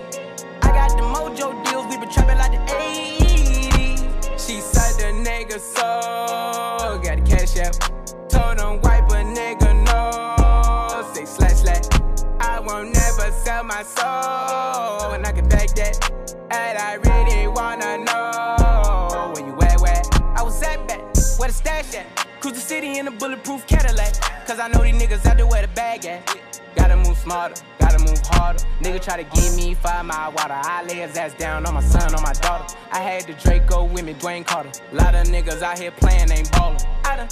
I 0.62 0.68
got 0.68 0.90
the 0.90 1.02
mojo 1.02 1.64
deals. 1.64 1.86
We 1.86 1.96
been 1.96 2.10
trapping 2.10 2.38
like 2.38 2.52
the 2.52 2.58
80s. 2.72 4.02
She 4.38 4.60
said 4.60 4.94
the 4.98 5.28
nigga 5.28 5.58
so. 5.58 7.00
Got 7.02 7.26
cash 7.26 7.56
out. 7.58 7.94
My 13.74 13.82
soul. 13.82 15.14
And 15.14 15.26
I 15.26 15.32
can 15.32 15.48
back 15.48 15.68
that. 15.74 15.94
And 16.50 16.78
I 16.78 16.94
really 16.94 17.48
wanna 17.48 17.98
know 18.04 19.32
where 19.34 19.44
you 19.44 19.54
at, 19.62 19.80
where 19.80 20.00
I 20.38 20.42
was 20.42 20.62
at 20.62 20.86
back, 20.86 21.00
where 21.38 21.48
the 21.48 21.54
stash 21.54 21.94
at. 21.94 22.06
Cruise 22.40 22.54
the 22.54 22.60
city 22.60 22.98
in 22.98 23.08
a 23.08 23.10
bulletproof 23.10 23.66
Cadillac. 23.66 24.14
Cause 24.46 24.60
I 24.60 24.68
know 24.68 24.82
these 24.84 24.94
niggas 24.94 25.26
out 25.26 25.38
there 25.38 25.46
where 25.46 25.62
the 25.62 25.72
bag 25.74 26.06
at. 26.06 26.20
Gotta 26.76 26.96
move 26.96 27.16
smarter, 27.18 27.60
gotta 27.80 27.98
move 28.04 28.20
harder. 28.26 28.62
Nigga 28.80 29.02
try 29.02 29.16
to 29.22 29.28
give 29.40 29.56
me 29.56 29.74
five 29.74 30.04
mile 30.04 30.30
water. 30.30 30.54
I 30.54 30.84
lay 30.84 31.00
his 31.06 31.16
ass 31.16 31.34
down 31.34 31.66
on 31.66 31.74
my 31.74 31.82
son, 31.82 32.14
on 32.14 32.22
my 32.22 32.32
daughter. 32.34 32.76
I 32.92 33.00
had 33.00 33.26
the 33.26 33.32
Draco 33.32 33.84
with 33.86 34.04
me, 34.04 34.14
Dwayne 34.14 34.46
Carter. 34.46 34.70
Lot 34.92 35.16
of 35.16 35.26
niggas 35.26 35.62
out 35.62 35.78
here 35.78 35.90
playing, 35.90 36.30
ain't 36.30 36.50
ballin'. 36.52 36.78
I 37.04 37.16
done 37.16 37.28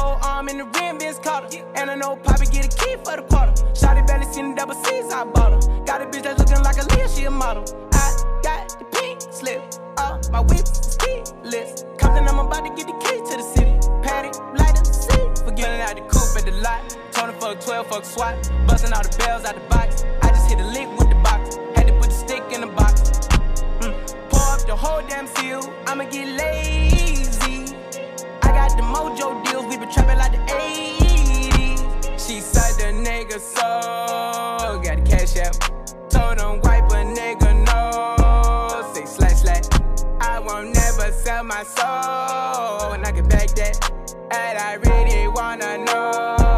whole 0.00 0.18
arm 0.22 0.48
in 0.48 0.56
the 0.58 0.64
rim, 0.64 0.98
Vince 0.98 1.18
Carter. 1.18 1.48
And 1.74 1.90
I 1.90 1.94
know 1.94 2.16
Poppy 2.16 2.46
get 2.46 2.64
a 2.64 2.76
key 2.80 2.96
for 3.04 3.16
the 3.16 3.24
quarter. 3.30 3.52
Shotty 3.78 4.06
belly 4.06 4.26
seen 4.32 4.50
the 4.50 4.56
double 4.56 4.74
C's, 4.74 5.12
I 5.12 5.24
bought 5.24 5.52
her. 5.52 5.84
Got 5.84 6.02
a 6.02 6.06
bitch 6.06 6.22
that's 6.22 6.38
looking 6.40 6.62
like 6.64 6.78
a 6.78 6.84
Leah, 6.94 7.08
she 7.08 7.24
a 7.24 7.30
model. 7.30 7.64
I 7.92 8.06
got 8.42 8.78
the 8.78 8.84
pink 8.96 9.20
slip. 9.30 9.62
Uh, 9.96 10.18
my 10.32 10.40
whip 10.40 10.60
is 10.60 10.96
keyless. 11.02 11.84
Compton, 11.98 12.26
I'm 12.28 12.38
about 12.38 12.64
to 12.66 12.72
get 12.74 12.86
the 12.86 12.96
key 13.04 13.18
to 13.28 13.34
the 13.40 13.46
city. 13.54 13.74
Patty, 14.02 14.30
light 14.58 14.76
up 14.78 14.84
the 14.84 14.96
seat. 15.04 15.44
Forgetting 15.44 15.80
out 15.86 15.94
the 15.96 16.04
coupe 16.12 16.36
at 16.38 16.44
the 16.48 16.54
lot. 16.64 16.80
Tony 17.12 17.34
fuck 17.38 17.60
12, 17.60 17.86
fuck 17.86 18.04
SWAT. 18.04 18.34
Busting 18.66 18.92
all 18.92 19.02
the 19.02 19.14
bells 19.18 19.44
out 19.44 19.54
the 19.54 19.66
box. 19.68 20.04
I 20.22 20.28
just 20.28 20.48
hit 20.48 20.60
a 20.60 20.66
lick 20.76 20.88
with 20.98 21.08
the 21.10 21.20
box. 21.26 21.56
Had 21.76 21.86
to 21.88 21.94
put 22.00 22.08
the 22.08 22.18
stick 22.24 22.44
in 22.52 22.62
the 22.62 22.72
box. 22.80 22.94
Mm. 23.80 23.94
Pour 24.30 24.48
up 24.54 24.62
the 24.66 24.76
whole 24.76 25.02
damn 25.08 25.26
seal. 25.26 25.60
I'ma 25.86 26.04
get 26.04 26.28
lazy. 26.40 27.09
Mojo 28.92 29.44
deals. 29.44 29.66
We 29.66 29.76
been 29.76 29.90
trapping 29.90 30.18
like 30.18 30.32
the 30.32 30.38
80s. 30.52 31.78
She 32.18 32.40
said 32.40 32.74
the 32.80 32.90
nigga 33.08 33.38
so. 33.38 34.80
Got 34.82 35.04
the 35.04 35.10
cash 35.10 35.36
out. 35.38 35.56
Told 36.10 36.38
him 36.40 36.60
wipe 36.60 36.90
a 36.90 37.04
nigga 37.18 37.50
no. 37.68 38.92
Say 38.92 39.04
slash 39.06 39.42
slash. 39.42 39.64
I 40.20 40.38
won't 40.40 40.74
never 40.74 41.12
sell 41.12 41.44
my 41.44 41.62
soul. 41.62 42.92
And 42.92 43.06
I 43.06 43.12
can 43.12 43.28
back 43.28 43.48
that. 43.50 43.92
And 44.32 44.58
I 44.58 44.74
really 44.74 45.28
wanna 45.28 45.78
know 45.78 46.49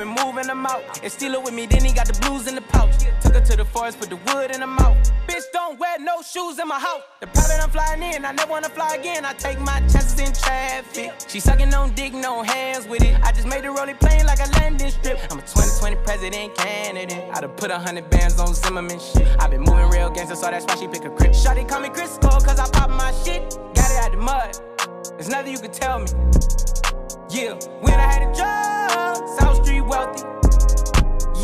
been 0.00 0.24
moving 0.24 0.46
them 0.46 0.64
out. 0.64 0.82
And 1.02 1.12
steal 1.12 1.34
it 1.34 1.42
with 1.42 1.52
me, 1.52 1.66
then 1.66 1.84
he 1.84 1.92
got 1.92 2.06
the 2.06 2.18
blues 2.20 2.46
in 2.46 2.54
the 2.54 2.62
pouch. 2.62 2.94
Took 3.20 3.34
her 3.34 3.40
to 3.40 3.56
the 3.56 3.64
forest, 3.64 4.00
put 4.00 4.08
the 4.08 4.16
wood 4.16 4.50
in 4.50 4.60
the 4.60 4.66
mouth. 4.66 4.96
Bitch, 5.28 5.44
don't 5.52 5.78
wear 5.78 5.98
no 5.98 6.22
shoes 6.22 6.58
in 6.58 6.66
my 6.68 6.78
house. 6.78 7.02
The 7.20 7.26
private 7.26 7.60
I'm 7.62 7.70
flying 7.70 8.02
in, 8.02 8.24
I 8.24 8.32
never 8.32 8.50
wanna 8.50 8.70
fly 8.70 8.94
again. 8.94 9.24
I 9.24 9.34
take 9.34 9.60
my 9.60 9.78
chances 9.92 10.18
in 10.18 10.32
traffic. 10.32 11.12
She 11.28 11.38
sucking 11.38 11.72
on 11.74 11.94
dick, 11.94 12.14
no 12.14 12.42
hands 12.42 12.88
with 12.88 13.02
it. 13.02 13.20
I 13.22 13.32
just 13.32 13.46
made 13.46 13.64
the 13.64 13.70
rolling 13.70 13.96
plane 13.96 14.24
like 14.24 14.40
a 14.40 14.50
landing 14.58 14.90
strip. 14.90 15.18
I'm 15.30 15.38
a 15.38 15.42
2020 15.42 15.96
president 15.96 16.56
candidate. 16.56 17.24
I 17.34 17.40
done 17.42 17.50
put 17.50 17.70
a 17.70 17.78
hundred 17.78 18.08
bands 18.08 18.40
on 18.40 18.54
Zimmerman 18.54 18.98
shit. 18.98 19.28
i 19.38 19.48
been 19.48 19.60
moving 19.60 19.90
real 19.90 20.08
gangster, 20.10 20.36
so 20.36 20.50
that's 20.50 20.64
why 20.64 20.76
she 20.76 20.88
pick 20.88 21.04
a 21.04 21.10
crib. 21.10 21.32
Shawty 21.32 21.68
call 21.68 21.80
me 21.80 21.90
Crisco, 21.90 22.30
cause 22.44 22.58
I 22.58 22.68
pop 22.70 22.88
my 22.88 23.12
shit. 23.22 23.50
Got 23.74 23.90
it 23.90 23.98
out 24.02 24.12
the 24.12 24.18
mud. 24.18 25.10
There's 25.10 25.28
nothing 25.28 25.52
you 25.52 25.58
can 25.58 25.72
tell 25.72 25.98
me. 25.98 26.06
Yeah, 27.30 27.54
when 27.78 27.94
I 27.94 28.12
had 28.12 28.22
a 28.22 28.34
job, 28.34 29.28
South 29.38 29.64
Street 29.64 29.82
wealthy. 29.82 30.24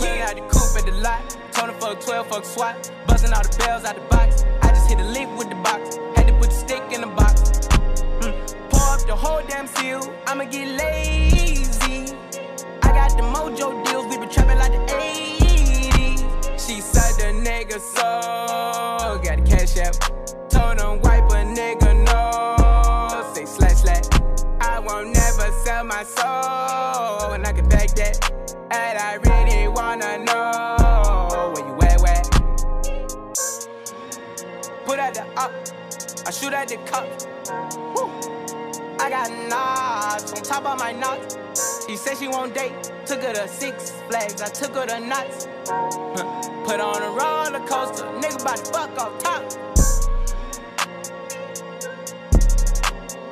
Yeah, 0.02 0.26
had 0.26 0.36
the 0.36 0.40
coupe 0.50 0.76
at 0.76 0.84
the 0.84 0.90
lot. 1.00 1.38
Tony 1.52 1.74
fuck 1.74 2.00
12, 2.00 2.26
fuck 2.26 2.44
SWAT. 2.44 2.90
Buzzing 3.06 3.32
all 3.32 3.40
the 3.44 3.56
bells 3.56 3.84
out 3.84 3.94
the 3.94 4.00
box. 4.10 4.42
I 4.62 4.70
just 4.70 4.88
hit 4.88 4.98
a 4.98 5.04
lick 5.04 5.28
with 5.38 5.48
the 5.48 5.54
box. 5.54 5.94
Had 6.16 6.26
to 6.26 6.32
put 6.40 6.50
the 6.50 6.56
stick 6.56 6.82
in 6.90 7.02
the 7.02 7.06
box. 7.06 7.68
Mm. 8.18 8.34
Pour 8.68 8.82
up 8.82 9.06
the 9.06 9.14
whole 9.14 9.40
damn 9.46 9.68
seal. 9.68 10.02
I'ma 10.26 10.46
get 10.46 10.66
lazy. 10.76 12.16
I 12.82 12.88
got 12.90 13.16
the 13.16 13.22
mojo 13.22 13.84
deals. 13.84 14.06
We 14.06 14.18
been 14.18 14.28
trapping 14.28 14.58
like 14.58 14.72
the 14.72 14.92
80s. 14.92 16.66
She 16.66 16.80
said 16.80 17.14
the 17.14 17.48
nigga 17.48 17.78
so. 17.78 19.20
Got 19.22 19.36
the 19.36 19.48
cash 19.48 19.76
out. 19.76 20.25
Soul. 27.80 28.36
And 28.70 28.98
I 28.98 29.14
really 29.14 29.68
wanna 29.68 30.18
know 30.18 31.52
where 31.54 31.66
you 31.66 31.74
at, 31.82 32.00
where? 32.00 32.22
Put 34.84 34.98
at 34.98 35.14
the 35.14 35.24
up. 35.36 35.52
I 36.26 36.30
shoot 36.30 36.52
at 36.52 36.68
the 36.68 36.76
cup. 36.78 37.06
Woo. 37.94 38.10
I 38.98 39.10
got 39.10 39.30
knots 39.48 40.32
on 40.32 40.42
top 40.42 40.64
of 40.66 40.78
my 40.78 40.92
knots. 40.92 41.36
She 41.86 41.96
said 41.96 42.16
she 42.18 42.28
won't 42.28 42.54
date. 42.54 42.72
Took 43.06 43.22
her 43.22 43.32
to 43.32 43.48
Six 43.48 43.92
Flags. 44.08 44.42
I 44.42 44.48
took 44.48 44.74
her 44.74 44.86
to 44.86 45.00
nuts. 45.00 45.46
Put 46.64 46.80
on 46.80 47.02
a 47.02 47.10
roller 47.10 47.64
coaster. 47.68 48.04
Nigga 48.20 48.40
about 48.42 48.56
to 48.56 48.72
fuck 48.72 48.98
off 48.98 49.18
top. 49.22 49.42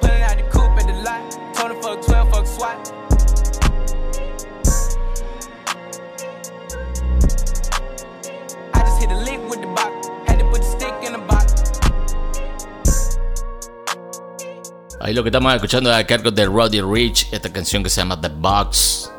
Pulling 0.01 0.23
out 0.23 0.37
the 0.37 0.45
coupe 0.53 0.79
at 0.79 0.87
the 0.87 0.95
lot. 1.03 1.55
Told 1.55 1.73
her 1.73 1.83
fuck 1.83 2.07
12, 2.07 2.31
fuck 2.31 2.47
SWAT. 2.47 3.04
The. 9.57 9.95
Ahí 15.05 15.13
lo 15.13 15.23
que 15.23 15.29
estamos 15.29 15.53
escuchando 15.55 15.91
es 15.91 15.97
a 15.97 16.07
cargo 16.07 16.31
de 16.31 16.47
Roddy 16.47 16.81
Rich, 16.81 17.29
esta 17.31 17.53
canción 17.53 17.83
que 17.83 17.91
se 17.91 18.01
llama 18.01 18.19
The 18.19 18.29
Box. 18.29 19.13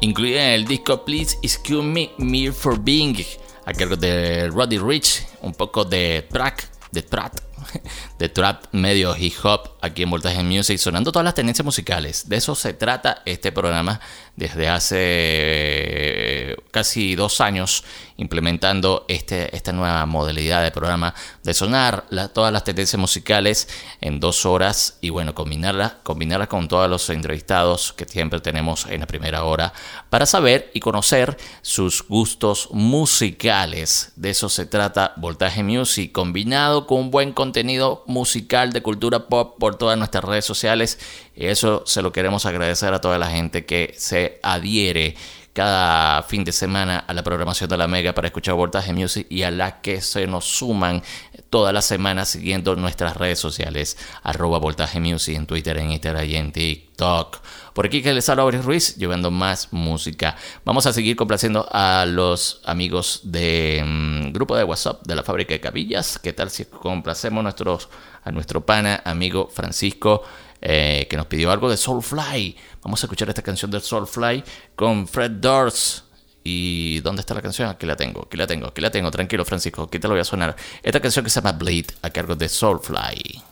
Incluida 0.00 0.46
en 0.46 0.52
el 0.52 0.64
disco 0.64 1.04
Please 1.04 1.38
Excuse 1.42 1.82
Me, 1.82 2.12
Me 2.16 2.50
for 2.50 2.80
Being, 2.80 3.22
a 3.66 3.74
cargo 3.74 3.94
de 3.94 4.48
Roddy 4.48 4.78
Rich, 4.78 5.26
un 5.42 5.52
poco 5.52 5.84
de 5.84 6.26
track, 6.30 6.70
de 6.90 7.02
track, 7.02 7.42
de 8.18 8.28
trap 8.28 8.64
medio 8.72 9.16
hip 9.16 9.34
hop 9.42 9.78
aquí 9.80 10.02
en 10.02 10.10
Voltaje 10.10 10.42
Music, 10.42 10.78
sonando 10.78 11.12
todas 11.12 11.24
las 11.24 11.34
tendencias 11.34 11.64
musicales. 11.64 12.28
De 12.28 12.36
eso 12.36 12.54
se 12.54 12.72
trata 12.72 13.22
este 13.24 13.52
programa 13.52 14.00
desde 14.36 14.68
hace 14.68 16.56
casi 16.70 17.14
dos 17.14 17.40
años 17.40 17.84
implementando 18.16 19.04
este, 19.08 19.54
esta 19.54 19.72
nueva 19.72 20.06
modalidad 20.06 20.62
de 20.62 20.70
programa 20.70 21.14
de 21.42 21.54
sonar 21.54 22.04
todas 22.32 22.52
las 22.52 22.64
tendencias 22.64 22.98
musicales 22.98 23.68
en 24.00 24.20
dos 24.20 24.46
horas 24.46 24.98
y 25.00 25.10
bueno, 25.10 25.34
combinarla, 25.34 25.98
combinarla 26.02 26.46
con 26.46 26.68
todos 26.68 26.88
los 26.88 27.08
entrevistados 27.10 27.92
que 27.92 28.04
siempre 28.04 28.40
tenemos 28.40 28.86
en 28.86 29.00
la 29.00 29.06
primera 29.06 29.44
hora 29.44 29.72
para 30.08 30.26
saber 30.26 30.70
y 30.72 30.80
conocer 30.80 31.36
sus 31.62 32.06
gustos 32.06 32.68
musicales. 32.72 34.12
De 34.16 34.30
eso 34.30 34.48
se 34.48 34.66
trata 34.66 35.14
Voltaje 35.16 35.62
Music, 35.62 36.12
combinado 36.12 36.86
con 36.86 36.98
un 37.00 37.10
buen 37.10 37.32
contenido 37.32 38.04
musical 38.06 38.72
de 38.72 38.82
cultura 38.82 39.26
pop 39.28 39.56
por 39.58 39.76
todas 39.76 39.98
nuestras 39.98 40.24
redes 40.24 40.44
sociales. 40.44 40.98
Y 41.34 41.46
eso 41.46 41.82
se 41.86 42.02
lo 42.02 42.12
queremos 42.12 42.46
agradecer 42.46 42.92
a 42.92 43.00
toda 43.00 43.18
la 43.18 43.30
gente 43.30 43.64
que 43.64 43.94
se 43.96 44.21
adhiere 44.42 45.14
cada 45.52 46.22
fin 46.22 46.44
de 46.44 46.52
semana 46.52 46.98
a 47.06 47.12
la 47.12 47.22
programación 47.22 47.68
de 47.68 47.76
la 47.76 47.86
Mega 47.86 48.14
para 48.14 48.28
escuchar 48.28 48.54
Voltaje 48.54 48.92
Music 48.92 49.26
y 49.28 49.42
a 49.42 49.50
la 49.50 49.82
que 49.82 50.00
se 50.00 50.26
nos 50.26 50.46
suman 50.46 51.02
todas 51.50 51.74
las 51.74 51.84
semanas 51.84 52.30
siguiendo 52.30 52.74
nuestras 52.74 53.16
redes 53.16 53.38
sociales, 53.38 53.98
arroba 54.22 54.58
Voltaje 54.58 54.98
Music 54.98 55.36
en 55.36 55.46
Twitter, 55.46 55.76
en 55.76 55.90
Instagram 55.90 56.24
y 56.24 56.36
en 56.36 56.52
TikTok. 56.52 57.40
Por 57.74 57.86
aquí 57.86 58.02
que 58.02 58.14
les 58.14 58.28
habla 58.28 58.44
Boris 58.44 58.64
Ruiz, 58.64 58.96
llevando 58.96 59.30
más 59.30 59.72
música. 59.72 60.36
Vamos 60.64 60.86
a 60.86 60.92
seguir 60.92 61.16
complaciendo 61.16 61.68
a 61.70 62.06
los 62.06 62.62
amigos 62.64 63.20
del 63.24 63.84
mm, 63.84 64.32
grupo 64.32 64.56
de 64.56 64.64
WhatsApp 64.64 65.06
de 65.06 65.16
la 65.16 65.22
fábrica 65.22 65.52
de 65.52 65.60
cabillas. 65.60 66.18
¿Qué 66.18 66.32
tal 66.32 66.50
si 66.50 66.64
complacemos 66.64 67.42
nuestros, 67.42 67.90
a 68.24 68.30
nuestro 68.30 68.64
pana, 68.64 69.02
amigo 69.04 69.50
Francisco? 69.52 70.22
Eh, 70.64 71.08
que 71.10 71.16
nos 71.16 71.26
pidió 71.26 71.50
algo 71.50 71.68
de 71.68 71.76
Soulfly. 71.76 72.56
Vamos 72.82 73.02
a 73.02 73.06
escuchar 73.06 73.28
esta 73.28 73.42
canción 73.42 73.68
de 73.72 73.80
Soulfly 73.80 74.44
con 74.76 75.08
Fred 75.08 75.32
Durst. 75.32 76.04
¿Y 76.44 77.00
dónde 77.00 77.20
está 77.20 77.34
la 77.34 77.42
canción? 77.42 77.68
Aquí 77.68 77.84
la 77.84 77.96
tengo, 77.96 78.22
aquí 78.26 78.36
la 78.36 78.46
tengo, 78.46 78.68
aquí 78.68 78.80
la 78.80 78.90
tengo. 78.90 79.10
Tranquilo, 79.10 79.44
Francisco, 79.44 79.82
aquí 79.82 79.98
te 79.98 80.06
lo 80.06 80.14
voy 80.14 80.20
a 80.20 80.24
sonar. 80.24 80.54
Esta 80.82 81.00
canción 81.00 81.24
que 81.24 81.30
se 81.30 81.40
llama 81.40 81.52
Bleed 81.52 81.86
a 82.02 82.10
cargo 82.10 82.36
de 82.36 82.48
Soulfly. 82.48 83.42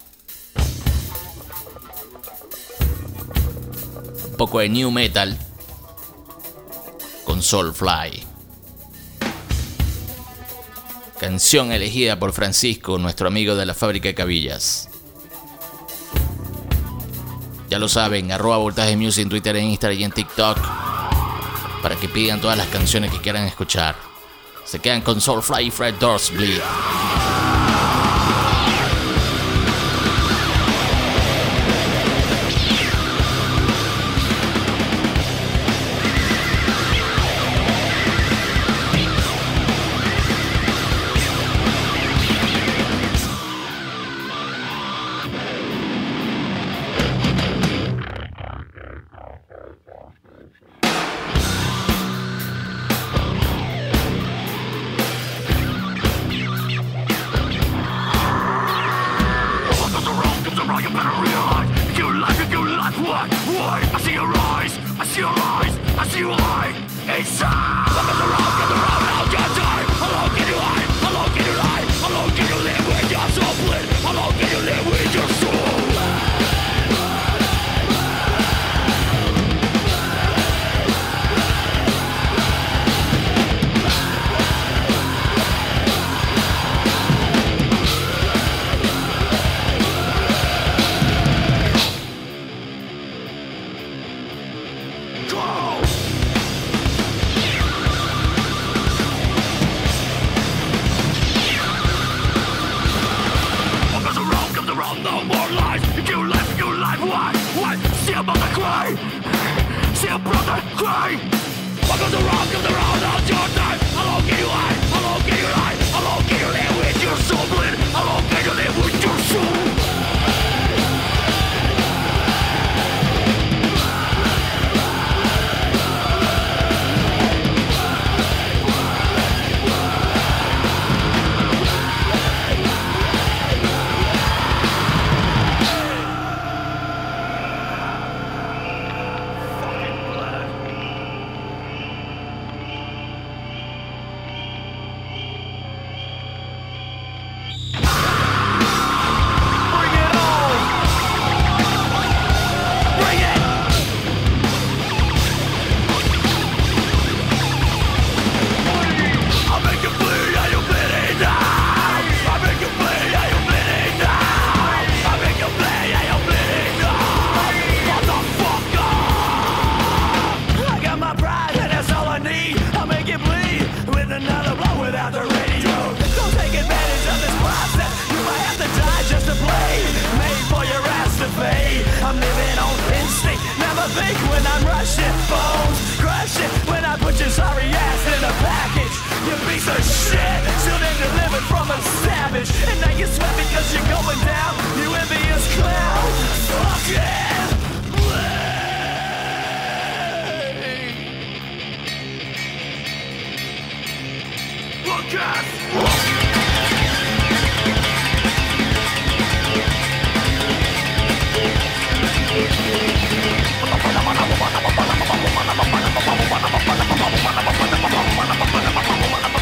Un 4.31 4.37
poco 4.37 4.61
de 4.61 4.69
new 4.69 4.91
metal 4.91 5.37
con 7.25 7.43
Soulfly. 7.43 8.25
Canción 11.19 11.71
elegida 11.73 12.19
por 12.19 12.33
Francisco, 12.33 12.99
nuestro 12.99 13.29
amigo 13.29 13.55
de 13.55 13.67
la 13.67 13.75
fábrica 13.75 14.09
de 14.09 14.15
cabillas. 14.15 14.90
Ya 17.71 17.79
lo 17.79 17.89
saben, 17.89 18.33
arroba 18.33 18.57
voltaje 18.57 18.97
music 18.97 19.23
en 19.23 19.29
Twitter, 19.29 19.55
en 19.55 19.67
Instagram 19.67 20.01
y 20.01 20.03
en 20.03 20.11
TikTok. 20.11 20.59
Para 21.81 21.95
que 21.95 22.09
pidan 22.09 22.41
todas 22.41 22.59
las 22.59 22.67
canciones 22.67 23.13
que 23.13 23.21
quieran 23.21 23.47
escuchar. 23.47 23.95
Se 24.65 24.81
quedan 24.81 25.03
con 25.03 25.21
Soulfly 25.21 25.69
y 25.69 25.71
Fred 25.71 25.95
What? 63.11 63.29
Why? 63.59 63.91
I 63.93 64.01
see 64.01 64.13
your 64.13 64.31
eyes. 64.37 64.79
I 65.01 65.05
see 65.05 65.21
your 65.21 65.35
eyes. 65.35 65.75
I 65.99 66.07
see 66.07 66.21
your 66.21 66.31
light. 66.31 66.77
Inside. 67.19 67.91
Look 67.97 68.07
at 68.07 68.19
the 68.23 68.29
road. 68.33 68.53
Get 68.61 68.69
the 68.71 68.79
road. 68.87 69.03
I'll 69.19 69.33
get 69.33 69.60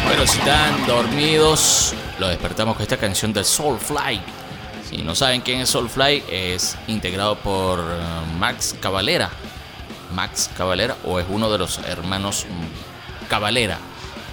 Pero 0.08 0.26
si 0.26 0.38
están 0.38 0.86
dormidos, 0.86 1.94
lo 2.18 2.28
despertamos 2.28 2.76
con 2.76 2.82
esta 2.82 2.96
canción 2.96 3.32
de 3.32 3.44
Soulfly. 3.44 4.20
Si 4.88 5.02
no 5.02 5.14
saben 5.14 5.42
quién 5.42 5.60
es 5.60 5.68
Soulfly, 5.68 6.24
es 6.30 6.76
integrado 6.86 7.36
por 7.36 7.78
eh, 7.80 7.84
Max 8.38 8.74
Cavalera. 8.80 9.30
Max 10.14 10.50
Cavalera, 10.56 10.96
o 11.04 11.20
es 11.20 11.26
uno 11.28 11.50
de 11.50 11.58
los 11.58 11.78
hermanos 11.78 12.46
Cavalera, 13.28 13.78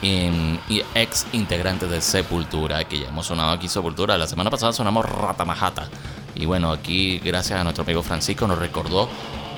y 0.01 0.81
ex 0.93 1.27
integrante 1.33 1.87
de 1.87 1.99
Sepultura, 1.99 2.83
que 2.85 2.99
ya 2.99 3.07
hemos 3.09 3.27
sonado 3.27 3.51
aquí 3.51 3.67
Sepultura. 3.67 4.17
La 4.17 4.27
semana 4.27 4.49
pasada 4.49 4.71
sonamos 4.71 5.05
Ratamajata. 5.05 5.89
Y 6.35 6.45
bueno, 6.45 6.71
aquí 6.71 7.19
gracias 7.19 7.59
a 7.59 7.63
nuestro 7.63 7.83
amigo 7.83 8.01
Francisco 8.01 8.47
nos 8.47 8.59
recordó 8.59 9.09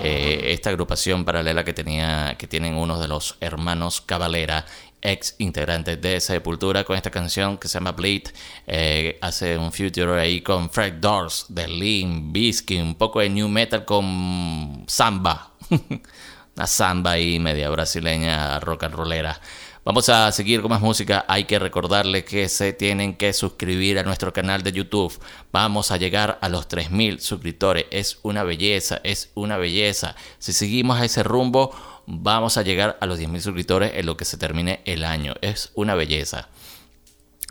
eh, 0.01 0.53
esta 0.53 0.69
agrupación 0.69 1.25
paralela 1.25 1.63
que 1.63 1.73
tenía 1.73 2.35
que 2.37 2.45
tienen 2.45 2.75
uno 2.75 2.99
de 2.99 3.07
los 3.07 3.35
hermanos 3.41 4.01
Cavalera 4.01 4.63
ex 5.01 5.35
integrantes 5.37 6.01
de 6.01 6.19
Sepultura 6.19 6.83
con 6.83 6.95
esta 6.95 7.11
canción 7.11 7.57
que 7.57 7.67
se 7.67 7.75
llama 7.75 7.91
Bleed 7.91 8.23
eh, 8.65 9.17
hace 9.21 9.57
un 9.57 9.71
future 9.71 10.19
ahí 10.19 10.41
con 10.41 10.69
Fred 10.69 10.93
Doors 10.93 11.45
de 11.49 11.67
Lean 11.67 12.33
Bisky 12.33 12.79
un 12.79 12.95
poco 12.95 13.19
de 13.19 13.29
new 13.29 13.47
metal 13.47 13.85
con 13.85 14.83
samba 14.87 15.51
una 16.55 16.67
samba 16.67 17.11
ahí 17.11 17.39
media 17.39 17.69
brasileña 17.69 18.59
rock 18.59 18.83
and 18.83 18.95
rollera 18.95 19.39
Vamos 19.87 20.09
a 20.09 20.29
seguir 20.33 20.61
con 20.61 20.69
más 20.69 20.81
música. 20.81 21.23
Hay 21.29 21.45
que 21.45 21.59
recordarles 21.59 22.25
que 22.25 22.49
se 22.49 22.73
tienen 22.73 23.15
que 23.15 23.31
suscribir 23.31 23.97
a 23.97 24.03
nuestro 24.03 24.33
canal 24.33 24.61
de 24.61 24.73
YouTube. 24.73 25.17
Vamos 25.53 25.91
a 25.91 25.97
llegar 25.97 26.37
a 26.41 26.49
los 26.49 26.67
3.000 26.67 27.19
suscriptores. 27.19 27.85
Es 27.89 28.19
una 28.21 28.43
belleza, 28.43 28.99
es 29.05 29.31
una 29.33 29.55
belleza. 29.55 30.17
Si 30.39 30.51
seguimos 30.51 30.99
a 30.99 31.05
ese 31.05 31.23
rumbo, 31.23 31.73
vamos 32.07 32.57
a 32.57 32.63
llegar 32.63 32.97
a 32.99 33.05
los 33.05 33.19
10.000 33.19 33.41
suscriptores 33.41 33.91
en 33.93 34.05
lo 34.05 34.17
que 34.17 34.25
se 34.25 34.37
termine 34.37 34.81
el 34.85 35.03
año. 35.03 35.35
Es 35.41 35.71
una 35.75 35.93
belleza. 35.93 36.47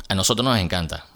A 0.09 0.15
nosotros 0.15 0.45
nos 0.45 0.59
encanta. 0.59 1.07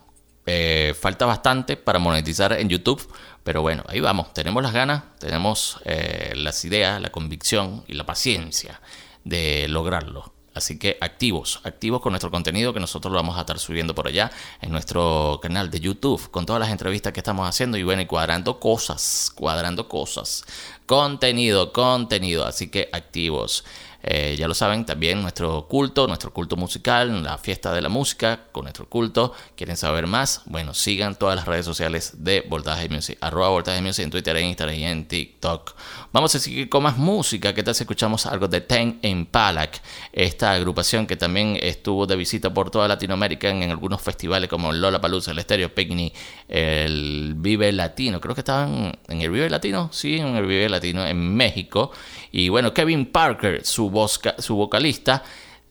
Eh, 0.46 0.94
falta 0.98 1.26
bastante 1.26 1.76
para 1.76 1.98
monetizar 1.98 2.53
en 2.53 2.68
YouTube. 2.68 3.03
Pero 3.42 3.62
bueno, 3.62 3.83
ahí 3.88 4.00
vamos. 4.00 4.33
Tenemos 4.35 4.62
las 4.62 4.72
ganas, 4.72 5.03
tenemos 5.18 5.81
eh, 5.85 6.35
las 6.37 6.64
ideas, 6.64 7.00
la 7.00 7.11
convicción 7.11 7.85
y 7.88 7.94
la 7.94 8.05
paciencia 8.05 8.81
de 9.24 9.66
lograrlo. 9.68 10.35
Así 10.61 10.79
que 10.79 10.99
activos, 11.01 11.59
activos 11.64 12.03
con 12.03 12.12
nuestro 12.12 12.31
contenido 12.31 12.75
que 12.75 12.81
nosotros 12.81 13.11
lo 13.11 13.16
vamos 13.16 13.38
a 13.38 13.40
estar 13.40 13.59
subiendo 13.59 13.94
por 13.94 14.07
allá 14.07 14.31
en 14.61 14.71
nuestro 14.71 15.38
canal 15.40 15.71
de 15.71 15.81
YouTube 15.81 16.31
con 16.31 16.44
todas 16.44 16.61
las 16.61 16.69
entrevistas 16.69 17.15
que 17.15 17.21
estamos 17.21 17.48
haciendo 17.48 17.79
y 17.79 17.83
bueno, 17.83 18.02
y 18.02 18.06
cuadrando 18.06 18.61
cosas, 18.61 19.33
cuadrando 19.35 19.88
cosas. 19.88 20.44
Contenido, 20.85 21.73
contenido, 21.73 22.44
así 22.44 22.69
que 22.69 22.90
activos. 22.92 23.65
Eh, 24.03 24.37
ya 24.38 24.48
lo 24.48 24.55
saben, 24.55 24.85
también 24.87 25.21
nuestro 25.21 25.67
culto, 25.69 26.07
nuestro 26.07 26.33
culto 26.33 26.57
musical, 26.57 27.23
la 27.23 27.38
fiesta 27.38 27.73
de 27.73 27.83
la 27.83 27.88
música 27.88 28.46
con 28.53 28.65
nuestro 28.65 28.88
culto. 28.88 29.35
¿Quieren 29.57 29.77
saber 29.77 30.07
más? 30.07 30.42
Bueno, 30.46 30.75
sigan 30.75 31.15
todas 31.17 31.37
las 31.37 31.46
redes 31.46 31.67
sociales 31.67 32.13
de 32.19 32.42
Voltaje 32.48 32.88
Music, 32.88 33.19
arroba 33.21 33.51
Voltaje 33.51 33.83
Music 33.83 34.05
en 34.05 34.11
Twitter, 34.11 34.37
en 34.37 34.46
Instagram 34.46 34.77
y 34.77 34.85
en 34.85 35.07
TikTok. 35.07 35.75
Vamos 36.13 36.35
a 36.35 36.38
seguir 36.38 36.69
con 36.69 36.83
más 36.83 36.96
música. 36.96 37.55
¿Qué 37.55 37.63
tal 37.63 37.75
si 37.75 37.83
escuchamos 37.83 38.27
algo 38.27 38.48
de 38.48 38.61
Ten 38.63 38.98
Impalak? 39.03 39.81
Esta 40.13 40.53
agrupación 40.53 41.07
que 41.07 41.17
también 41.17 41.59
estuvo 41.61 42.07
de 42.07 42.17
visita 42.17 42.53
por 42.53 42.71
toda 42.71 42.88
Latinoamérica 42.88 43.48
en, 43.51 43.71
algunos 43.71 44.01
festivales 44.01 44.48
como 44.48 44.73
Lola 44.73 45.01
Palusa, 45.01 45.31
el 45.31 45.38
Estéreo 45.38 45.75
Picnic, 45.75 46.15
el 46.48 47.35
Vive 47.37 47.71
Latino. 47.73 48.21
Creo 48.21 48.35
que 48.35 48.40
estaban 48.40 48.98
en 49.09 49.21
el 49.21 49.31
Vive 49.31 49.51
Latino, 49.51 49.90
sí, 49.92 50.19
en 50.19 50.37
el 50.37 50.46
Vive 50.46 50.69
Latino 50.69 51.07
en 51.07 51.37
México. 51.37 51.92
Y 52.33 52.48
bueno, 52.48 52.72
Kevin 52.72 53.06
Parker, 53.06 53.64
su, 53.64 53.90
su 54.38 54.56
vocalista, 54.56 55.22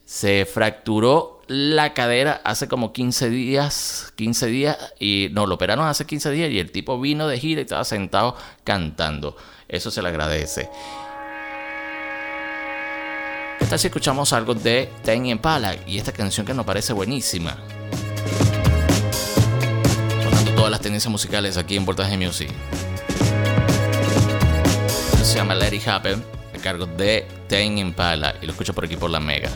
se 0.05 0.45
fracturó 0.45 1.41
la 1.47 1.93
cadera 1.93 2.41
hace 2.43 2.68
como 2.68 2.93
15 2.93 3.30
días, 3.30 4.14
15 4.16 4.47
días, 4.47 4.78
y 4.99 5.30
no, 5.32 5.45
lo 5.45 5.55
operaron 5.55 5.88
hace 5.88 6.05
15 6.05 6.32
días 6.32 6.51
y 6.51 6.60
el 6.60 6.72
tipo 6.72 6.99
vino 6.99 7.28
de 7.28 7.39
gira 7.39 7.62
y 7.62 7.64
estaba 7.64 7.86
sentado 7.86 8.36
cantando. 8.64 9.36
Eso 9.68 9.91
se 9.91 10.01
le 10.01 10.10
agradece. 10.10 10.70
Esta 13.60 13.78
si 13.78 13.88
escuchamos 13.88 14.34
algo 14.34 14.55
de 14.55 14.89
Ten 15.03 15.28
Impala 15.28 15.76
y 15.86 15.97
esta 15.97 16.12
canción 16.12 16.45
que 16.45 16.53
nos 16.53 16.66
parece 16.66 16.93
buenísima. 16.93 17.55
Sonando 20.24 20.51
todas 20.55 20.72
las 20.72 20.82
tendencias 20.82 21.12
musicales 21.12 21.57
aquí 21.57 21.78
en 21.78 21.86
Portaje 21.86 22.18
Music. 22.18 22.49
se 25.24 25.36
llama 25.36 25.53
Let 25.53 25.76
It 25.76 25.88
Happen 25.88 26.39
cargo 26.60 26.86
de 26.86 27.26
Ten 27.47 27.78
Impala 27.78 28.36
y 28.41 28.45
lo 28.45 28.51
escucho 28.51 28.74
por 28.74 28.86
aquí 28.86 28.95
por 28.95 29.10
la 29.10 29.20
Mega. 29.20 29.49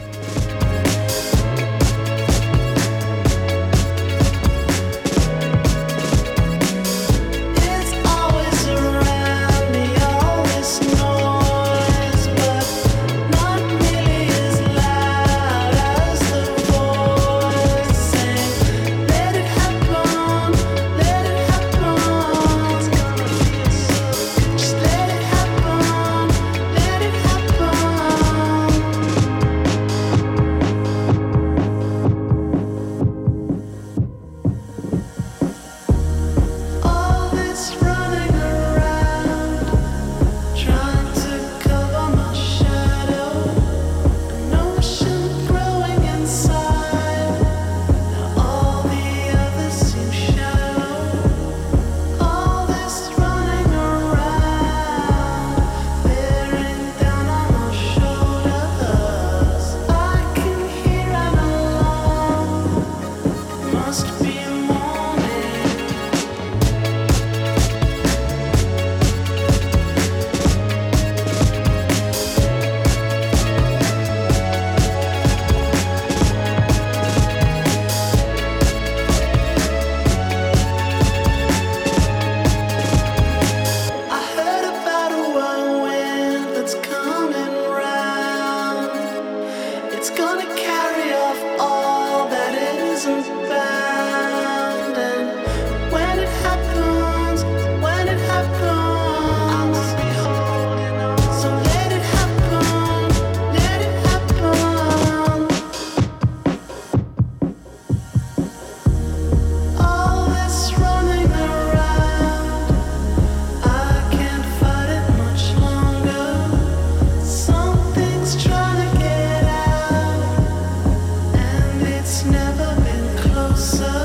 sun. 123.73 124.02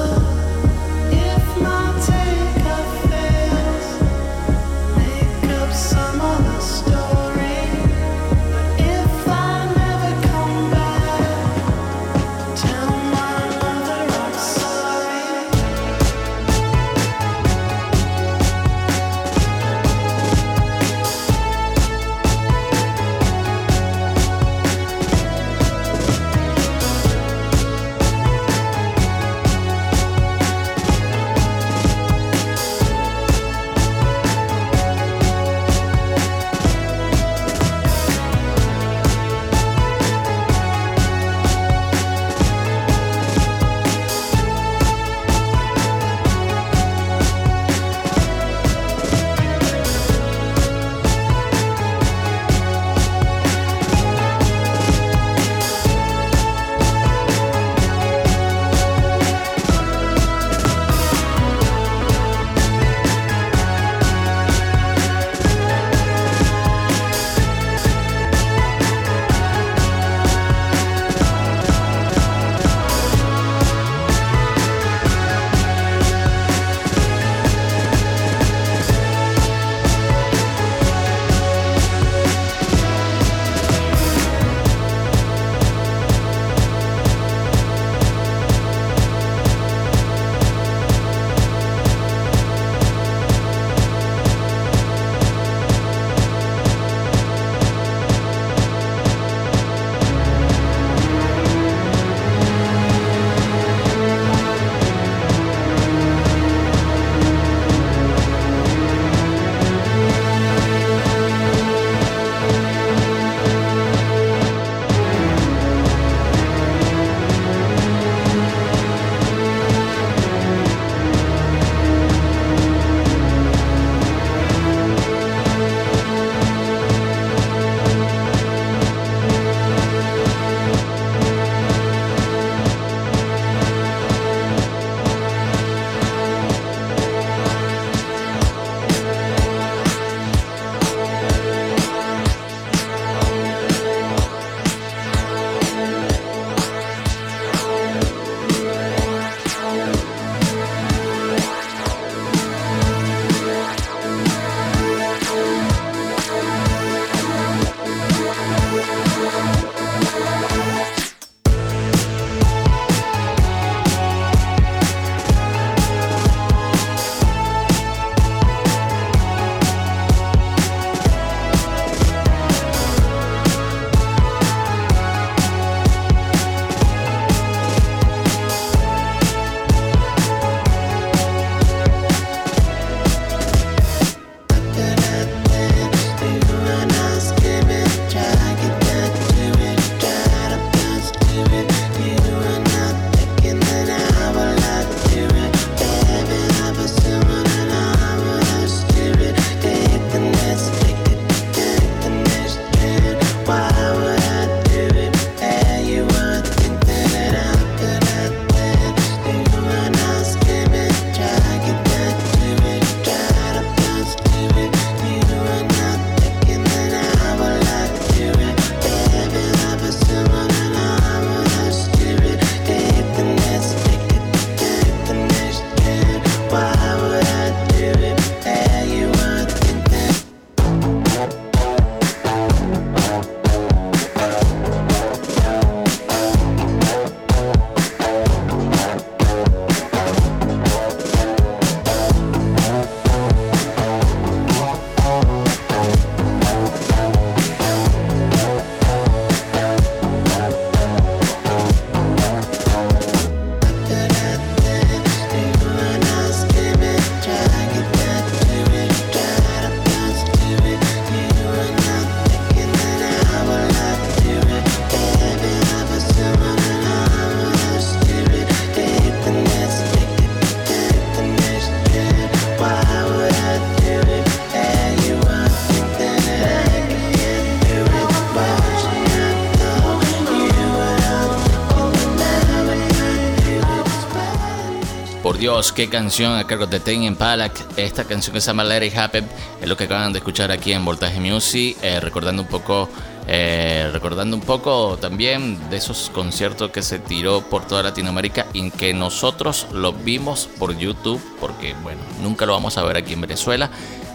Dios, 285.59 285.73
qué 285.73 285.89
canción 285.89 286.37
a 286.37 286.47
cargo 286.47 286.69
de 286.69 286.79
Ten 286.79 287.03
Impala. 287.03 287.51
Esta 287.77 288.05
canción 288.05 288.33
que 288.33 288.41
se 288.41 288.47
llama 288.47 288.63
Let 288.63 288.87
It 288.87 288.97
Happen 288.97 289.29
es 289.61 289.69
lo 289.69 289.77
que 289.77 289.85
acaban 289.85 290.13
de 290.13 290.21
escuchar 290.21 290.53
aquí 290.53 290.73
en 290.73 290.85
Voltaje 290.85 291.19
Music, 291.19 291.77
eh, 291.83 291.99
recordando 291.99 292.43
un 292.43 292.49
poco, 292.49 292.89
eh, 293.27 293.91
recordando 293.93 294.37
un 294.37 294.43
poco 294.43 294.97
también 294.99 295.69
de 295.69 295.79
esos 295.79 296.11
conciertos 296.15 296.71
que 296.71 296.81
se 296.81 297.01
tiró 297.01 297.41
por 297.41 297.67
toda 297.67 297.83
Latinoamérica 297.83 298.47
y 298.53 298.71
que 298.71 298.95
nosotros 298.95 299.67
lo 299.73 299.93
vimos 299.93 300.49
por 300.61 300.79
YouTube, 300.79 301.21
porque 301.41 301.75
bueno, 301.83 302.03
nunca 302.23 302.47
lo 302.47 302.53
vamos 302.53 302.79
a 302.79 302.85
ver 302.85 302.97
aquí 302.97 303.15
en 303.15 303.23
Venezuela, 303.23 303.69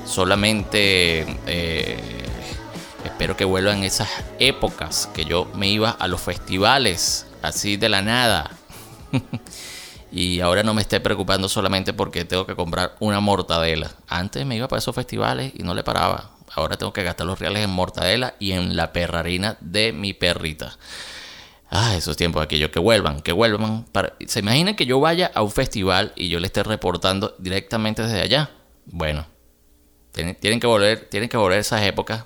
solamente 0.05 1.25
eh, 1.45 2.23
espero 3.03 3.35
que 3.35 3.43
vuelvan 3.43 3.83
esas 3.83 4.07
épocas 4.39 5.09
que 5.13 5.25
yo 5.25 5.51
me 5.55 5.67
iba 5.67 5.89
a 5.89 6.07
los 6.07 6.21
festivales 6.21 7.25
así 7.41 7.75
de 7.75 7.89
la 7.89 8.01
nada. 8.01 8.49
Y 10.24 10.39
ahora 10.39 10.63
no 10.63 10.74
me 10.74 10.82
esté 10.82 11.01
preocupando 11.01 11.49
solamente 11.49 11.91
porque 11.91 12.24
tengo 12.24 12.45
que 12.45 12.55
comprar 12.55 12.95
una 13.01 13.19
mortadela. 13.19 13.91
Antes 14.07 14.45
me 14.45 14.55
iba 14.55 14.69
para 14.69 14.80
esos 14.80 14.95
festivales 14.95 15.51
y 15.53 15.63
no 15.63 15.74
le 15.74 15.84
paraba. 15.84 16.32
Ahora 16.55 16.78
tengo 16.78 16.93
que 16.93 17.03
gastar 17.03 17.28
los 17.28 17.39
reales 17.39 17.63
en 17.63 17.69
mortadela 17.69 18.36
y 18.39 18.53
en 18.53 18.78
la 18.78 18.93
perrarina 18.93 19.57
de 19.59 19.91
mi 19.91 20.13
perrita. 20.13 20.78
Ah, 21.69 21.95
esos 21.97 22.15
tiempos 22.15 22.41
aquellos 22.41 22.69
que 22.69 22.80
vuelvan, 22.80 23.21
que 23.21 23.34
vuelvan. 23.34 23.84
Para... 23.91 24.13
¿Se 24.26 24.39
imaginan 24.39 24.76
que 24.76 24.86
yo 24.86 24.99
vaya 25.01 25.30
a 25.34 25.41
un 25.41 25.51
festival 25.51 26.13
y 26.15 26.30
yo 26.30 26.39
le 26.39 26.47
esté 26.47 26.63
reportando 26.63 27.36
directamente 27.39 28.03
desde 28.03 28.21
allá? 28.21 28.51
Bueno, 28.86 29.26
tienen, 30.13 30.59
que 30.59 30.67
volver, 30.67 31.09
tienen 31.09 31.28
que 31.28 31.38
volver 31.38 31.59
esas 31.59 31.82
épocas, 31.82 32.24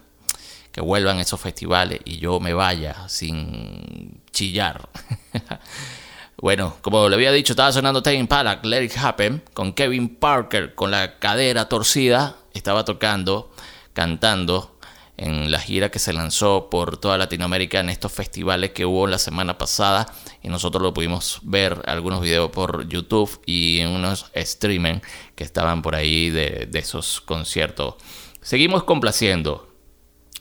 que 0.72 0.82
vuelvan 0.82 1.20
esos 1.20 1.41
festivales 1.41 2.02
y 2.06 2.20
yo 2.20 2.39
me 2.39 2.54
vaya 2.54 3.08
sin 3.08 4.22
chillar. 4.32 4.88
Bueno, 6.40 6.78
como 6.82 7.10
le 7.10 7.16
había 7.16 7.32
dicho, 7.32 7.54
estaba 7.54 7.72
sonando 7.72 8.04
Tame 8.04 8.18
Impala, 8.18 8.60
Let 8.62 8.84
It 8.84 8.98
Happen, 8.98 9.42
con 9.56 9.74
Kevin 9.74 10.18
Parker 10.18 10.76
con 10.76 10.92
la 10.92 11.18
cadera 11.18 11.68
torcida. 11.68 12.36
Estaba 12.54 12.86
tocando, 12.86 13.52
cantando 13.94 14.78
en 15.18 15.50
la 15.50 15.60
gira 15.60 15.90
que 15.90 15.98
se 15.98 16.14
lanzó 16.14 16.70
por 16.70 16.98
toda 16.98 17.18
Latinoamérica 17.18 17.80
en 17.80 17.90
estos 17.90 18.12
festivales 18.12 18.70
que 18.70 18.86
hubo 18.86 19.08
la 19.08 19.18
semana 19.18 19.58
pasada. 19.58 20.14
Y 20.44 20.50
nosotros 20.50 20.84
lo 20.84 20.94
pudimos 20.94 21.40
ver 21.42 21.82
algunos 21.88 22.22
videos 22.22 22.52
por 22.52 22.88
YouTube 22.88 23.42
y 23.48 23.80
en 23.80 23.90
unos 23.90 24.30
streaming 24.34 25.00
que 25.34 25.44
estaban 25.44 25.82
por 25.82 25.96
ahí 25.96 26.30
de, 26.30 26.68
de 26.70 26.80
esos 26.80 27.20
conciertos. 27.20 27.96
Seguimos 28.42 28.84
complaciendo. 28.84 29.64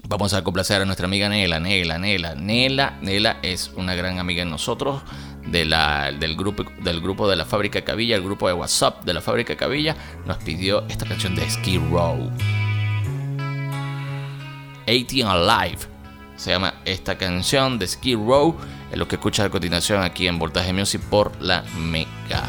Vamos 0.09 0.34
a 0.34 0.44
complacer 0.44 0.82
a 0.82 0.84
nuestra 0.84 1.07
amiga 1.07 1.30
Nela, 1.30 1.59
Nela, 1.59 1.99
Nela. 1.99 2.34
Nela, 2.34 2.99
Nela 3.01 3.40
es 3.42 3.72
una 3.76 3.94
gran 3.94 4.18
amiga 4.18 4.44
de 4.44 4.51
nosotros 4.51 5.01
del, 5.47 6.36
grupo, 6.36 6.64
del 6.82 7.01
grupo 7.01 7.28
de 7.28 7.36
la 7.36 7.44
Fábrica 7.44 7.82
Cabilla, 7.82 8.16
el 8.16 8.22
grupo 8.22 8.49
de 8.49 8.55
WhatsApp 8.55 9.05
de 9.05 9.14
la 9.14 9.20
Fábrica 9.20 9.57
Cabilla, 9.57 9.97
nos 10.26 10.38
pidió 10.38 10.84
esta 10.88 11.07
canción 11.07 11.34
de 11.34 11.49
Ski 11.49 11.78
Row. 11.78 12.30
18 14.86 15.28
Alive 15.28 15.97
se 16.36 16.51
llama 16.51 16.74
esta 16.84 17.16
canción 17.16 17.78
de 17.78 17.86
Ski 17.86 18.14
Row, 18.14 18.57
es 18.92 18.99
lo 18.99 19.09
que 19.09 19.16
escuchas 19.16 19.47
a 19.47 19.51
continuación 19.51 20.03
aquí 20.03 20.28
en 20.28 20.38
Voltaje 20.38 20.72
Music 20.72 21.01
por 21.09 21.32
la 21.40 21.64
Mega. 21.78 22.44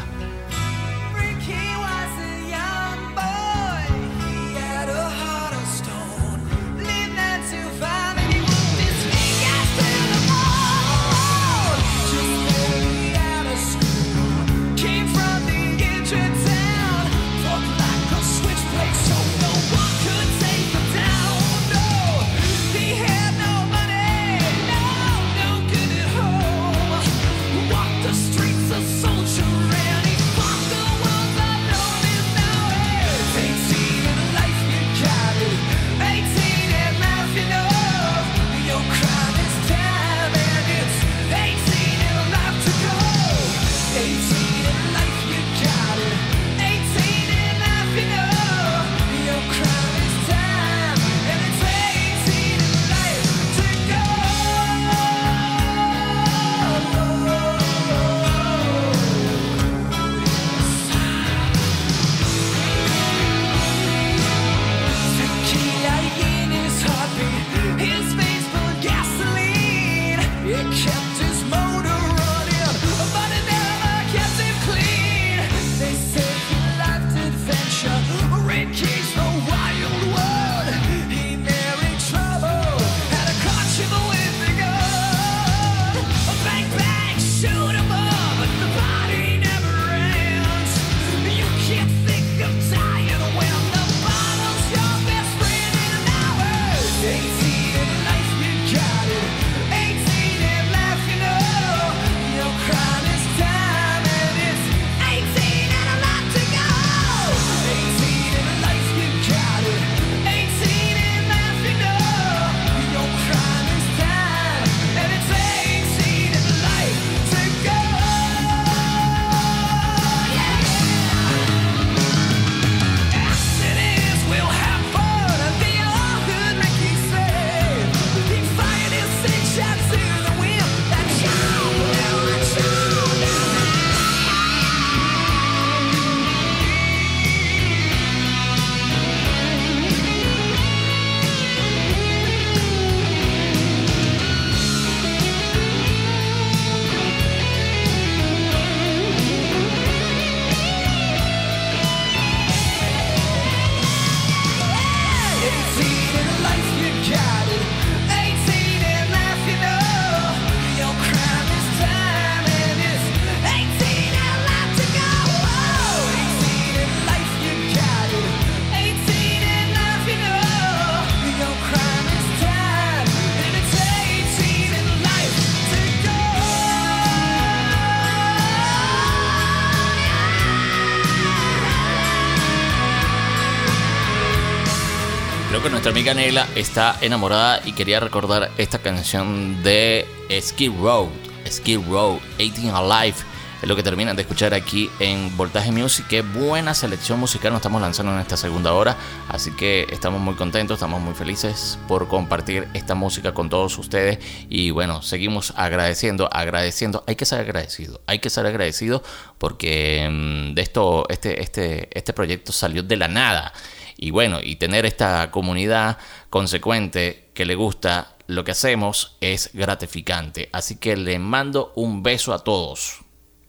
Amiga 185.98 186.14
Nela 186.14 186.46
está 186.54 186.96
enamorada 187.00 187.60
y 187.64 187.72
quería 187.72 187.98
recordar 187.98 188.52
esta 188.56 188.78
canción 188.78 189.64
de 189.64 190.06
Ski 190.40 190.68
Road, 190.68 191.08
Ski 191.44 191.76
Road, 191.76 192.20
18 192.38 192.76
Alive, 192.76 193.16
Es 193.60 193.68
lo 193.68 193.74
que 193.74 193.82
terminan 193.82 194.14
de 194.14 194.22
escuchar 194.22 194.54
aquí 194.54 194.88
en 195.00 195.36
Voltaje 195.36 195.72
Music. 195.72 196.06
Qué 196.08 196.22
buena 196.22 196.72
selección 196.74 197.18
musical 197.18 197.50
nos 197.50 197.58
estamos 197.58 197.82
lanzando 197.82 198.12
en 198.12 198.20
esta 198.20 198.36
segunda 198.36 198.74
hora. 198.74 198.96
Así 199.28 199.50
que 199.50 199.88
estamos 199.90 200.20
muy 200.20 200.36
contentos, 200.36 200.76
estamos 200.76 201.00
muy 201.00 201.14
felices 201.14 201.80
por 201.88 202.06
compartir 202.06 202.68
esta 202.74 202.94
música 202.94 203.34
con 203.34 203.50
todos 203.50 203.76
ustedes. 203.76 204.20
Y 204.48 204.70
bueno, 204.70 205.02
seguimos 205.02 205.52
agradeciendo, 205.56 206.28
agradeciendo. 206.30 207.02
Hay 207.08 207.16
que 207.16 207.24
ser 207.24 207.40
agradecido, 207.40 208.00
hay 208.06 208.20
que 208.20 208.30
ser 208.30 208.46
agradecido 208.46 209.02
porque 209.38 210.08
mm, 210.08 210.54
de 210.54 210.62
esto, 210.62 211.08
este, 211.08 211.42
este, 211.42 211.88
este 211.98 212.12
proyecto 212.12 212.52
salió 212.52 212.84
de 212.84 212.96
la 212.96 213.08
nada. 213.08 213.52
Y 214.00 214.12
bueno, 214.12 214.38
y 214.40 214.56
tener 214.56 214.86
esta 214.86 215.32
comunidad 215.32 215.98
consecuente 216.30 217.30
que 217.34 217.44
le 217.44 217.56
gusta 217.56 218.14
lo 218.28 218.44
que 218.44 218.52
hacemos 218.52 219.16
es 219.20 219.50
gratificante. 219.52 220.48
Así 220.52 220.76
que 220.76 220.96
le 220.96 221.18
mando 221.18 221.72
un 221.74 222.04
beso 222.04 222.32
a 222.32 222.44
todos. 222.44 223.00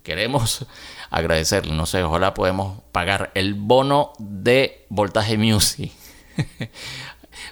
Queremos 0.01 0.65
agradecerle, 1.11 1.73
no 1.73 1.85
sé, 1.85 2.01
ojalá 2.01 2.33
podemos 2.33 2.81
pagar 2.91 3.31
el 3.35 3.53
bono 3.53 4.13
de 4.17 4.87
Voltaje 4.89 5.37
Music. 5.37 5.91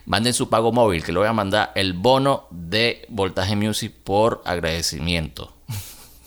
Manden 0.06 0.34
su 0.34 0.50
pago 0.50 0.72
móvil, 0.72 1.04
que 1.04 1.12
le 1.12 1.20
voy 1.20 1.28
a 1.28 1.34
mandar 1.34 1.74
el 1.76 1.93
bono 1.93 2.48
de 2.50 3.06
Voltaje 3.10 3.56
Music 3.56 3.93
por 4.04 4.41
agradecimiento. 4.43 5.56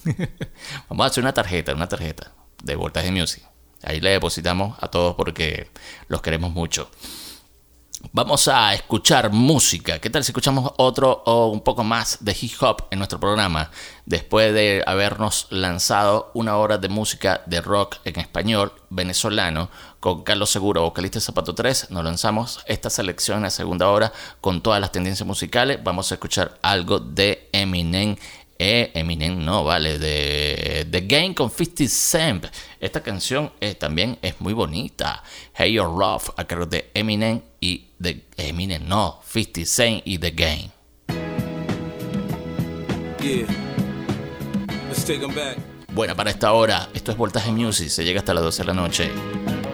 Vamos 0.89 1.05
a 1.05 1.09
hacer 1.09 1.25
una 1.25 1.35
tarjeta, 1.35 1.75
una 1.75 1.89
tarjeta 1.89 2.33
de 2.62 2.77
Voltaje 2.77 3.11
Music. 3.11 3.49
Ahí 3.83 4.01
le 4.01 4.11
depositamos 4.11 4.76
a 4.81 4.89
todos 4.89 5.14
porque 5.14 5.70
los 6.09 6.22
queremos 6.22 6.53
mucho. 6.53 6.91
Vamos 8.12 8.49
a 8.49 8.72
escuchar 8.72 9.31
música. 9.31 9.99
¿Qué 9.99 10.09
tal 10.09 10.24
si 10.24 10.31
escuchamos 10.31 10.72
otro 10.78 11.22
o 11.26 11.49
un 11.49 11.61
poco 11.61 11.85
más 11.85 12.18
de 12.20 12.35
hip 12.41 12.55
hop 12.62 12.87
en 12.91 12.99
nuestro 12.99 13.20
programa? 13.20 13.70
Después 14.07 14.55
de 14.55 14.83
habernos 14.87 15.47
lanzado 15.51 16.31
una 16.33 16.57
hora 16.57 16.78
de 16.78 16.89
música 16.89 17.43
de 17.45 17.61
rock 17.61 17.97
en 18.05 18.18
español 18.18 18.72
venezolano 18.89 19.70
con 20.01 20.22
Carlos 20.22 20.51
Seguro, 20.51 20.81
vocalista 20.81 21.18
de 21.18 21.24
Zapato 21.26 21.55
3, 21.55 21.91
nos 21.91 22.03
lanzamos 22.03 22.61
esta 22.66 22.89
selección 22.89 23.37
en 23.39 23.45
la 23.45 23.51
segunda 23.51 23.89
hora 23.89 24.12
con 24.41 24.62
todas 24.62 24.81
las 24.81 24.93
tendencias 24.93 25.26
musicales. 25.26 25.78
Vamos 25.85 26.11
a 26.11 26.14
escuchar 26.14 26.59
algo 26.62 27.01
de 27.01 27.51
Eminem 27.53 28.16
eh, 28.63 28.91
Eminem 28.93 29.43
no, 29.43 29.65
vale, 29.65 29.99
de 29.99 30.87
The 30.91 31.01
Game 31.07 31.35
con 31.35 31.51
50 31.51 31.89
Cent. 31.89 32.47
Esta 32.79 33.03
canción 33.03 33.53
eh, 33.59 33.75
también 33.75 34.19
es 34.21 34.39
muy 34.41 34.53
bonita. 34.53 35.23
Hey 35.55 35.73
You're 35.73 35.91
Love, 35.91 36.31
a 36.37 36.45
cargo 36.45 36.67
de 36.67 36.91
Eminem 36.93 37.41
y 37.59 37.87
de 37.99 38.27
Eminem, 38.37 38.87
no, 38.87 39.21
50 39.25 39.65
Cent 39.65 40.03
y 40.05 40.19
The 40.19 40.31
Game. 40.33 40.71
Yeah. 43.23 43.47
Let's 44.89 45.07
take 45.07 45.21
them 45.21 45.35
back. 45.35 45.57
Bueno, 45.93 46.15
para 46.15 46.31
esta 46.31 46.53
hora, 46.53 46.91
esto 46.93 47.13
es 47.13 47.17
Voltaje 47.17 47.51
Music, 47.53 47.89
se 47.89 48.05
llega 48.05 48.21
hasta 48.21 48.35
las 48.35 48.45
12 48.45 48.63
de 48.63 48.67
la 48.67 48.75
noche. 48.75 49.11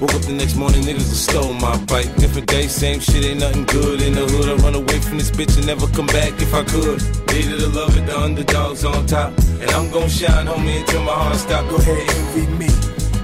Woke 0.00 0.14
up 0.14 0.22
the 0.22 0.32
next 0.32 0.56
morning, 0.56 0.80
niggas 0.80 1.12
have 1.12 1.20
stole 1.28 1.52
my 1.52 1.76
bike. 1.84 2.08
Different 2.16 2.48
day, 2.48 2.68
same 2.68 3.00
shit, 3.00 3.22
ain't 3.22 3.40
nothing 3.40 3.66
good 3.66 4.00
in 4.00 4.14
the 4.14 4.24
hood. 4.24 4.48
I 4.48 4.54
run 4.64 4.74
away 4.74 4.98
from 4.98 5.18
this 5.18 5.30
bitch 5.30 5.58
and 5.58 5.66
never 5.66 5.86
come 5.88 6.06
back 6.06 6.32
if 6.40 6.54
I 6.54 6.64
could. 6.64 7.04
Needed 7.28 7.60
to 7.60 7.68
love 7.68 7.94
it, 7.98 8.06
the 8.06 8.18
underdogs 8.18 8.82
on 8.82 9.04
top. 9.06 9.36
And 9.60 9.70
I'm 9.76 9.90
gon' 9.90 10.08
shine, 10.08 10.46
homie, 10.46 10.80
until 10.80 11.04
my 11.04 11.12
heart 11.12 11.36
stop. 11.36 11.68
Go 11.68 11.76
ahead, 11.76 12.00
envy 12.16 12.48
me. 12.56 12.72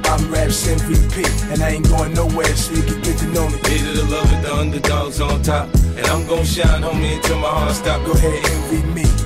I'm 0.05 0.21
Raps 0.31 0.69
MVP, 0.69 1.25
and 1.51 1.63
I 1.63 1.81
ain't 1.81 1.89
going 1.89 2.13
nowhere, 2.13 2.55
so 2.55 2.75
you 2.75 2.83
can 2.83 3.01
get 3.01 3.17
to 3.25 3.27
know 3.33 3.49
me. 3.49 3.57
Needed 3.73 3.97
to 3.97 4.05
love 4.13 4.29
it, 4.37 4.43
the 4.45 4.53
underdogs 4.55 5.19
on 5.23 5.41
top. 5.43 5.73
And 5.97 6.05
I'm 6.13 6.27
gon' 6.29 6.45
shine, 6.45 6.83
homie, 6.83 7.17
until 7.17 7.39
my 7.41 7.49
heart 7.49 7.73
stop. 7.73 8.05
Go 8.05 8.13
ahead, 8.13 8.37
envy 8.53 8.85
me. 8.93 9.26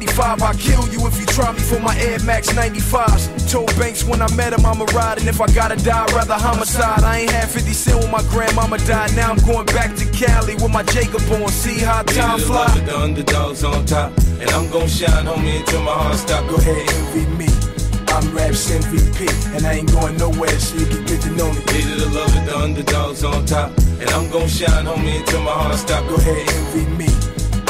95, 0.00 0.42
I'll 0.42 0.54
kill 0.54 0.88
you 0.88 1.06
if 1.06 1.20
you 1.20 1.26
try 1.26 1.52
me 1.52 1.58
for 1.60 1.78
my 1.80 1.94
Air 1.98 2.18
Max 2.24 2.48
95s. 2.48 3.28
Told 3.50 3.68
Banks 3.78 4.02
when 4.02 4.22
I 4.22 4.34
met 4.34 4.54
him, 4.54 4.64
I'ma 4.64 4.86
ride 4.94 5.18
and 5.18 5.28
if 5.28 5.42
I 5.42 5.46
gotta 5.52 5.76
die, 5.76 6.06
rather 6.16 6.34
homicide. 6.34 7.04
I 7.04 7.20
ain't 7.20 7.30
had 7.30 7.50
50 7.50 7.72
cent 7.72 8.00
when 8.00 8.10
my 8.10 8.22
grandmama 8.32 8.78
died. 8.78 9.14
Now 9.14 9.30
I'm 9.30 9.38
going 9.44 9.66
back 9.66 9.94
to 9.96 10.06
Cali 10.06 10.54
with 10.54 10.70
my 10.72 10.84
Jacob 10.84 11.20
on. 11.30 11.48
See 11.48 11.80
how 11.80 12.02
time 12.02 12.38
fly. 12.38 12.66
The 12.80 12.96
underdogs 12.96 13.62
on 13.62 13.84
top, 13.84 14.16
and 14.40 14.48
I'm 14.50 14.70
gonna 14.70 14.88
shine, 14.88 15.26
homie, 15.26 15.60
until 15.60 15.82
my 15.82 15.92
heart 15.92 16.16
stop. 16.16 16.48
Go 16.48 16.56
ahead, 16.56 16.88
envy 16.96 17.26
me. 17.36 17.48
I'm 18.08 18.34
Raps 18.34 18.70
MVP, 18.70 19.28
and 19.54 19.66
I 19.66 19.74
ain't 19.74 19.92
going 19.92 20.16
nowhere, 20.16 20.58
so 20.58 20.78
you 20.78 20.86
can 20.86 21.04
get 21.04 21.20
to 21.22 21.30
know 21.32 21.52
me. 21.52 21.60
Needed 21.76 22.00
to 22.00 22.08
love 22.08 22.34
it, 22.36 22.46
the 22.46 22.56
underdogs 22.56 23.22
on 23.22 23.44
top, 23.44 23.76
and 24.00 24.08
I'm 24.10 24.30
gonna 24.30 24.48
shine, 24.48 24.86
homie, 24.86 25.20
until 25.20 25.42
my 25.42 25.52
heart 25.52 25.76
stop. 25.76 26.08
Go 26.08 26.16
ahead, 26.16 26.48
envy 26.48 26.86
me. 26.96 27.19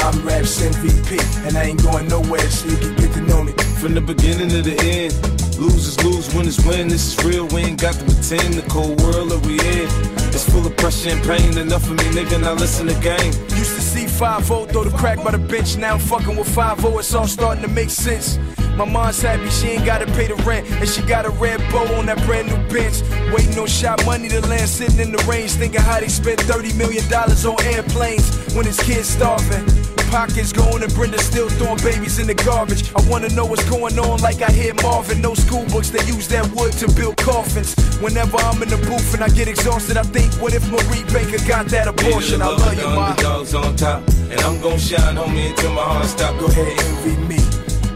I'm 0.01 0.25
Raps 0.25 0.59
MVP, 0.59 1.47
and 1.47 1.55
I 1.55 1.63
ain't 1.65 1.83
going 1.83 2.07
nowhere, 2.07 2.49
so 2.49 2.67
you 2.67 2.77
can 2.77 2.95
get 2.95 3.13
to 3.13 3.21
know 3.21 3.43
me. 3.43 3.53
From 3.79 3.93
the 3.93 4.01
beginning 4.01 4.49
to 4.49 4.61
the 4.61 4.75
end. 4.81 5.13
Losers 5.61 6.03
lose, 6.03 6.33
winners 6.33 6.57
win. 6.65 6.87
This 6.87 7.13
is 7.13 7.23
real, 7.23 7.45
we 7.47 7.61
ain't 7.61 7.79
got 7.79 7.93
to 7.93 8.03
pretend. 8.03 8.55
The 8.55 8.65
cold 8.67 8.99
world 9.03 9.29
that 9.29 9.45
we 9.45 9.61
in. 9.61 9.85
It's 10.33 10.49
full 10.49 10.65
of 10.65 10.75
pressure 10.77 11.11
and 11.11 11.21
pain. 11.23 11.55
Enough 11.55 11.85
of 11.85 11.97
me, 11.97 12.03
nigga, 12.17 12.41
now 12.41 12.53
listen 12.53 12.87
to 12.87 12.95
game. 12.95 13.31
Used 13.53 13.75
to 13.75 13.81
see 13.81 14.07
5 14.07 14.45
throw 14.45 14.65
the 14.65 14.89
crack 14.97 15.23
by 15.23 15.31
the 15.31 15.37
bench. 15.37 15.77
Now 15.77 15.93
I'm 15.93 15.99
fucking 15.99 16.35
with 16.35 16.49
5 16.49 16.83
it's 16.83 17.13
all 17.13 17.27
starting 17.27 17.61
to 17.61 17.69
make 17.69 17.91
sense. 17.91 18.39
My 18.75 18.85
mom's 18.85 19.21
happy 19.21 19.49
she 19.51 19.67
ain't 19.67 19.85
gotta 19.85 20.07
pay 20.07 20.27
the 20.27 20.35
rent, 20.43 20.67
and 20.71 20.89
she 20.89 21.03
got 21.03 21.25
a 21.25 21.29
red 21.29 21.59
bow 21.71 21.85
on 21.99 22.07
that 22.07 22.17
brand 22.25 22.47
new 22.47 22.57
bench. 22.73 23.03
Waiting 23.31 23.59
on 23.59 23.67
shot 23.67 24.03
money 24.07 24.29
to 24.29 24.41
land, 24.47 24.67
sitting 24.67 24.99
in 24.99 25.11
the 25.11 25.23
range, 25.29 25.51
thinking 25.51 25.81
how 25.81 25.99
they 25.99 26.07
spent 26.07 26.39
$30 26.39 26.75
million 26.75 27.05
on 27.13 27.63
airplanes 27.75 28.55
when 28.55 28.65
his 28.65 28.79
kids 28.79 29.07
starving 29.07 29.90
pockets 30.11 30.51
going 30.51 30.83
and 30.83 30.93
Brenda 30.93 31.17
still 31.17 31.49
throwing 31.49 31.79
babies 31.79 32.19
in 32.19 32.27
the 32.27 32.35
garbage. 32.35 32.91
I 32.93 33.01
wanna 33.09 33.29
know 33.29 33.45
what's 33.45 33.67
going 33.69 33.97
on 33.97 34.19
like 34.19 34.41
I 34.41 34.51
hear 34.51 34.73
Marvin. 34.83 35.21
No 35.21 35.33
school 35.33 35.65
books, 35.71 35.89
they 35.89 36.03
use 36.05 36.27
that 36.27 36.45
wood 36.51 36.73
to 36.83 36.87
build 36.91 37.15
coffins. 37.17 37.73
Whenever 38.03 38.37
I'm 38.37 38.61
in 38.61 38.69
the 38.69 38.77
booth 38.77 39.13
and 39.15 39.23
I 39.23 39.29
get 39.29 39.47
exhausted, 39.47 39.95
I 39.97 40.03
think, 40.03 40.29
what 40.43 40.53
if 40.53 40.69
Marie 40.69 41.05
Baker 41.15 41.39
got 41.47 41.67
that 41.67 41.87
abortion? 41.87 42.41
I 42.41 42.47
love 42.47 42.77
you, 42.77 42.87
my 42.91 43.15
dogs 43.15 43.55
on 43.55 43.75
top, 43.77 44.03
and 44.29 44.39
I'm 44.41 44.61
gonna 44.61 44.77
shine, 44.77 45.15
homie, 45.15 45.49
until 45.49 45.73
my 45.73 45.81
heart 45.81 46.05
stop. 46.05 46.37
Go 46.39 46.47
ahead, 46.47 46.77
envy 46.85 47.15
me. 47.31 47.39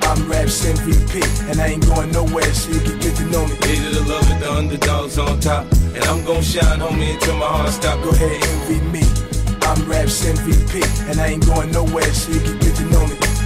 I'm 0.07 0.29
Raps 0.29 0.63
MVP, 0.63 1.19
and 1.49 1.59
I 1.59 1.67
ain't 1.75 1.85
going 1.85 2.11
nowhere, 2.11 2.53
so 2.53 2.71
you 2.71 2.79
can 2.79 2.97
get 2.99 3.15
to 3.17 3.25
know 3.25 3.45
me. 3.45 3.55
Needed 3.67 3.93
to 3.93 4.03
love 4.07 4.31
it, 4.31 4.39
the 4.39 4.51
underdogs 4.51 5.17
on 5.17 5.39
top, 5.41 5.65
and 5.93 6.03
I'm 6.05 6.23
gonna 6.23 6.41
shine, 6.41 6.79
homie, 6.79 7.15
until 7.15 7.37
my 7.37 7.47
heart 7.47 7.73
stop. 7.73 8.01
Go 8.03 8.11
ahead, 8.11 8.41
envy 8.41 8.79
me. 8.87 9.34
I'm 9.65 9.89
Raps 9.89 10.23
MVP, 10.23 11.09
and 11.09 11.19
I 11.19 11.27
ain't 11.29 11.45
going 11.45 11.71
nowhere, 11.71 12.13
so 12.13 12.31
you 12.31 12.39
can 12.39 12.59
get 12.59 12.75
to 12.75 12.83
know 12.85 13.07
me. 13.07 13.44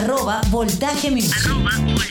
Arroba 0.00 0.40
Voltaje 0.50 1.10
Music. 1.10 2.09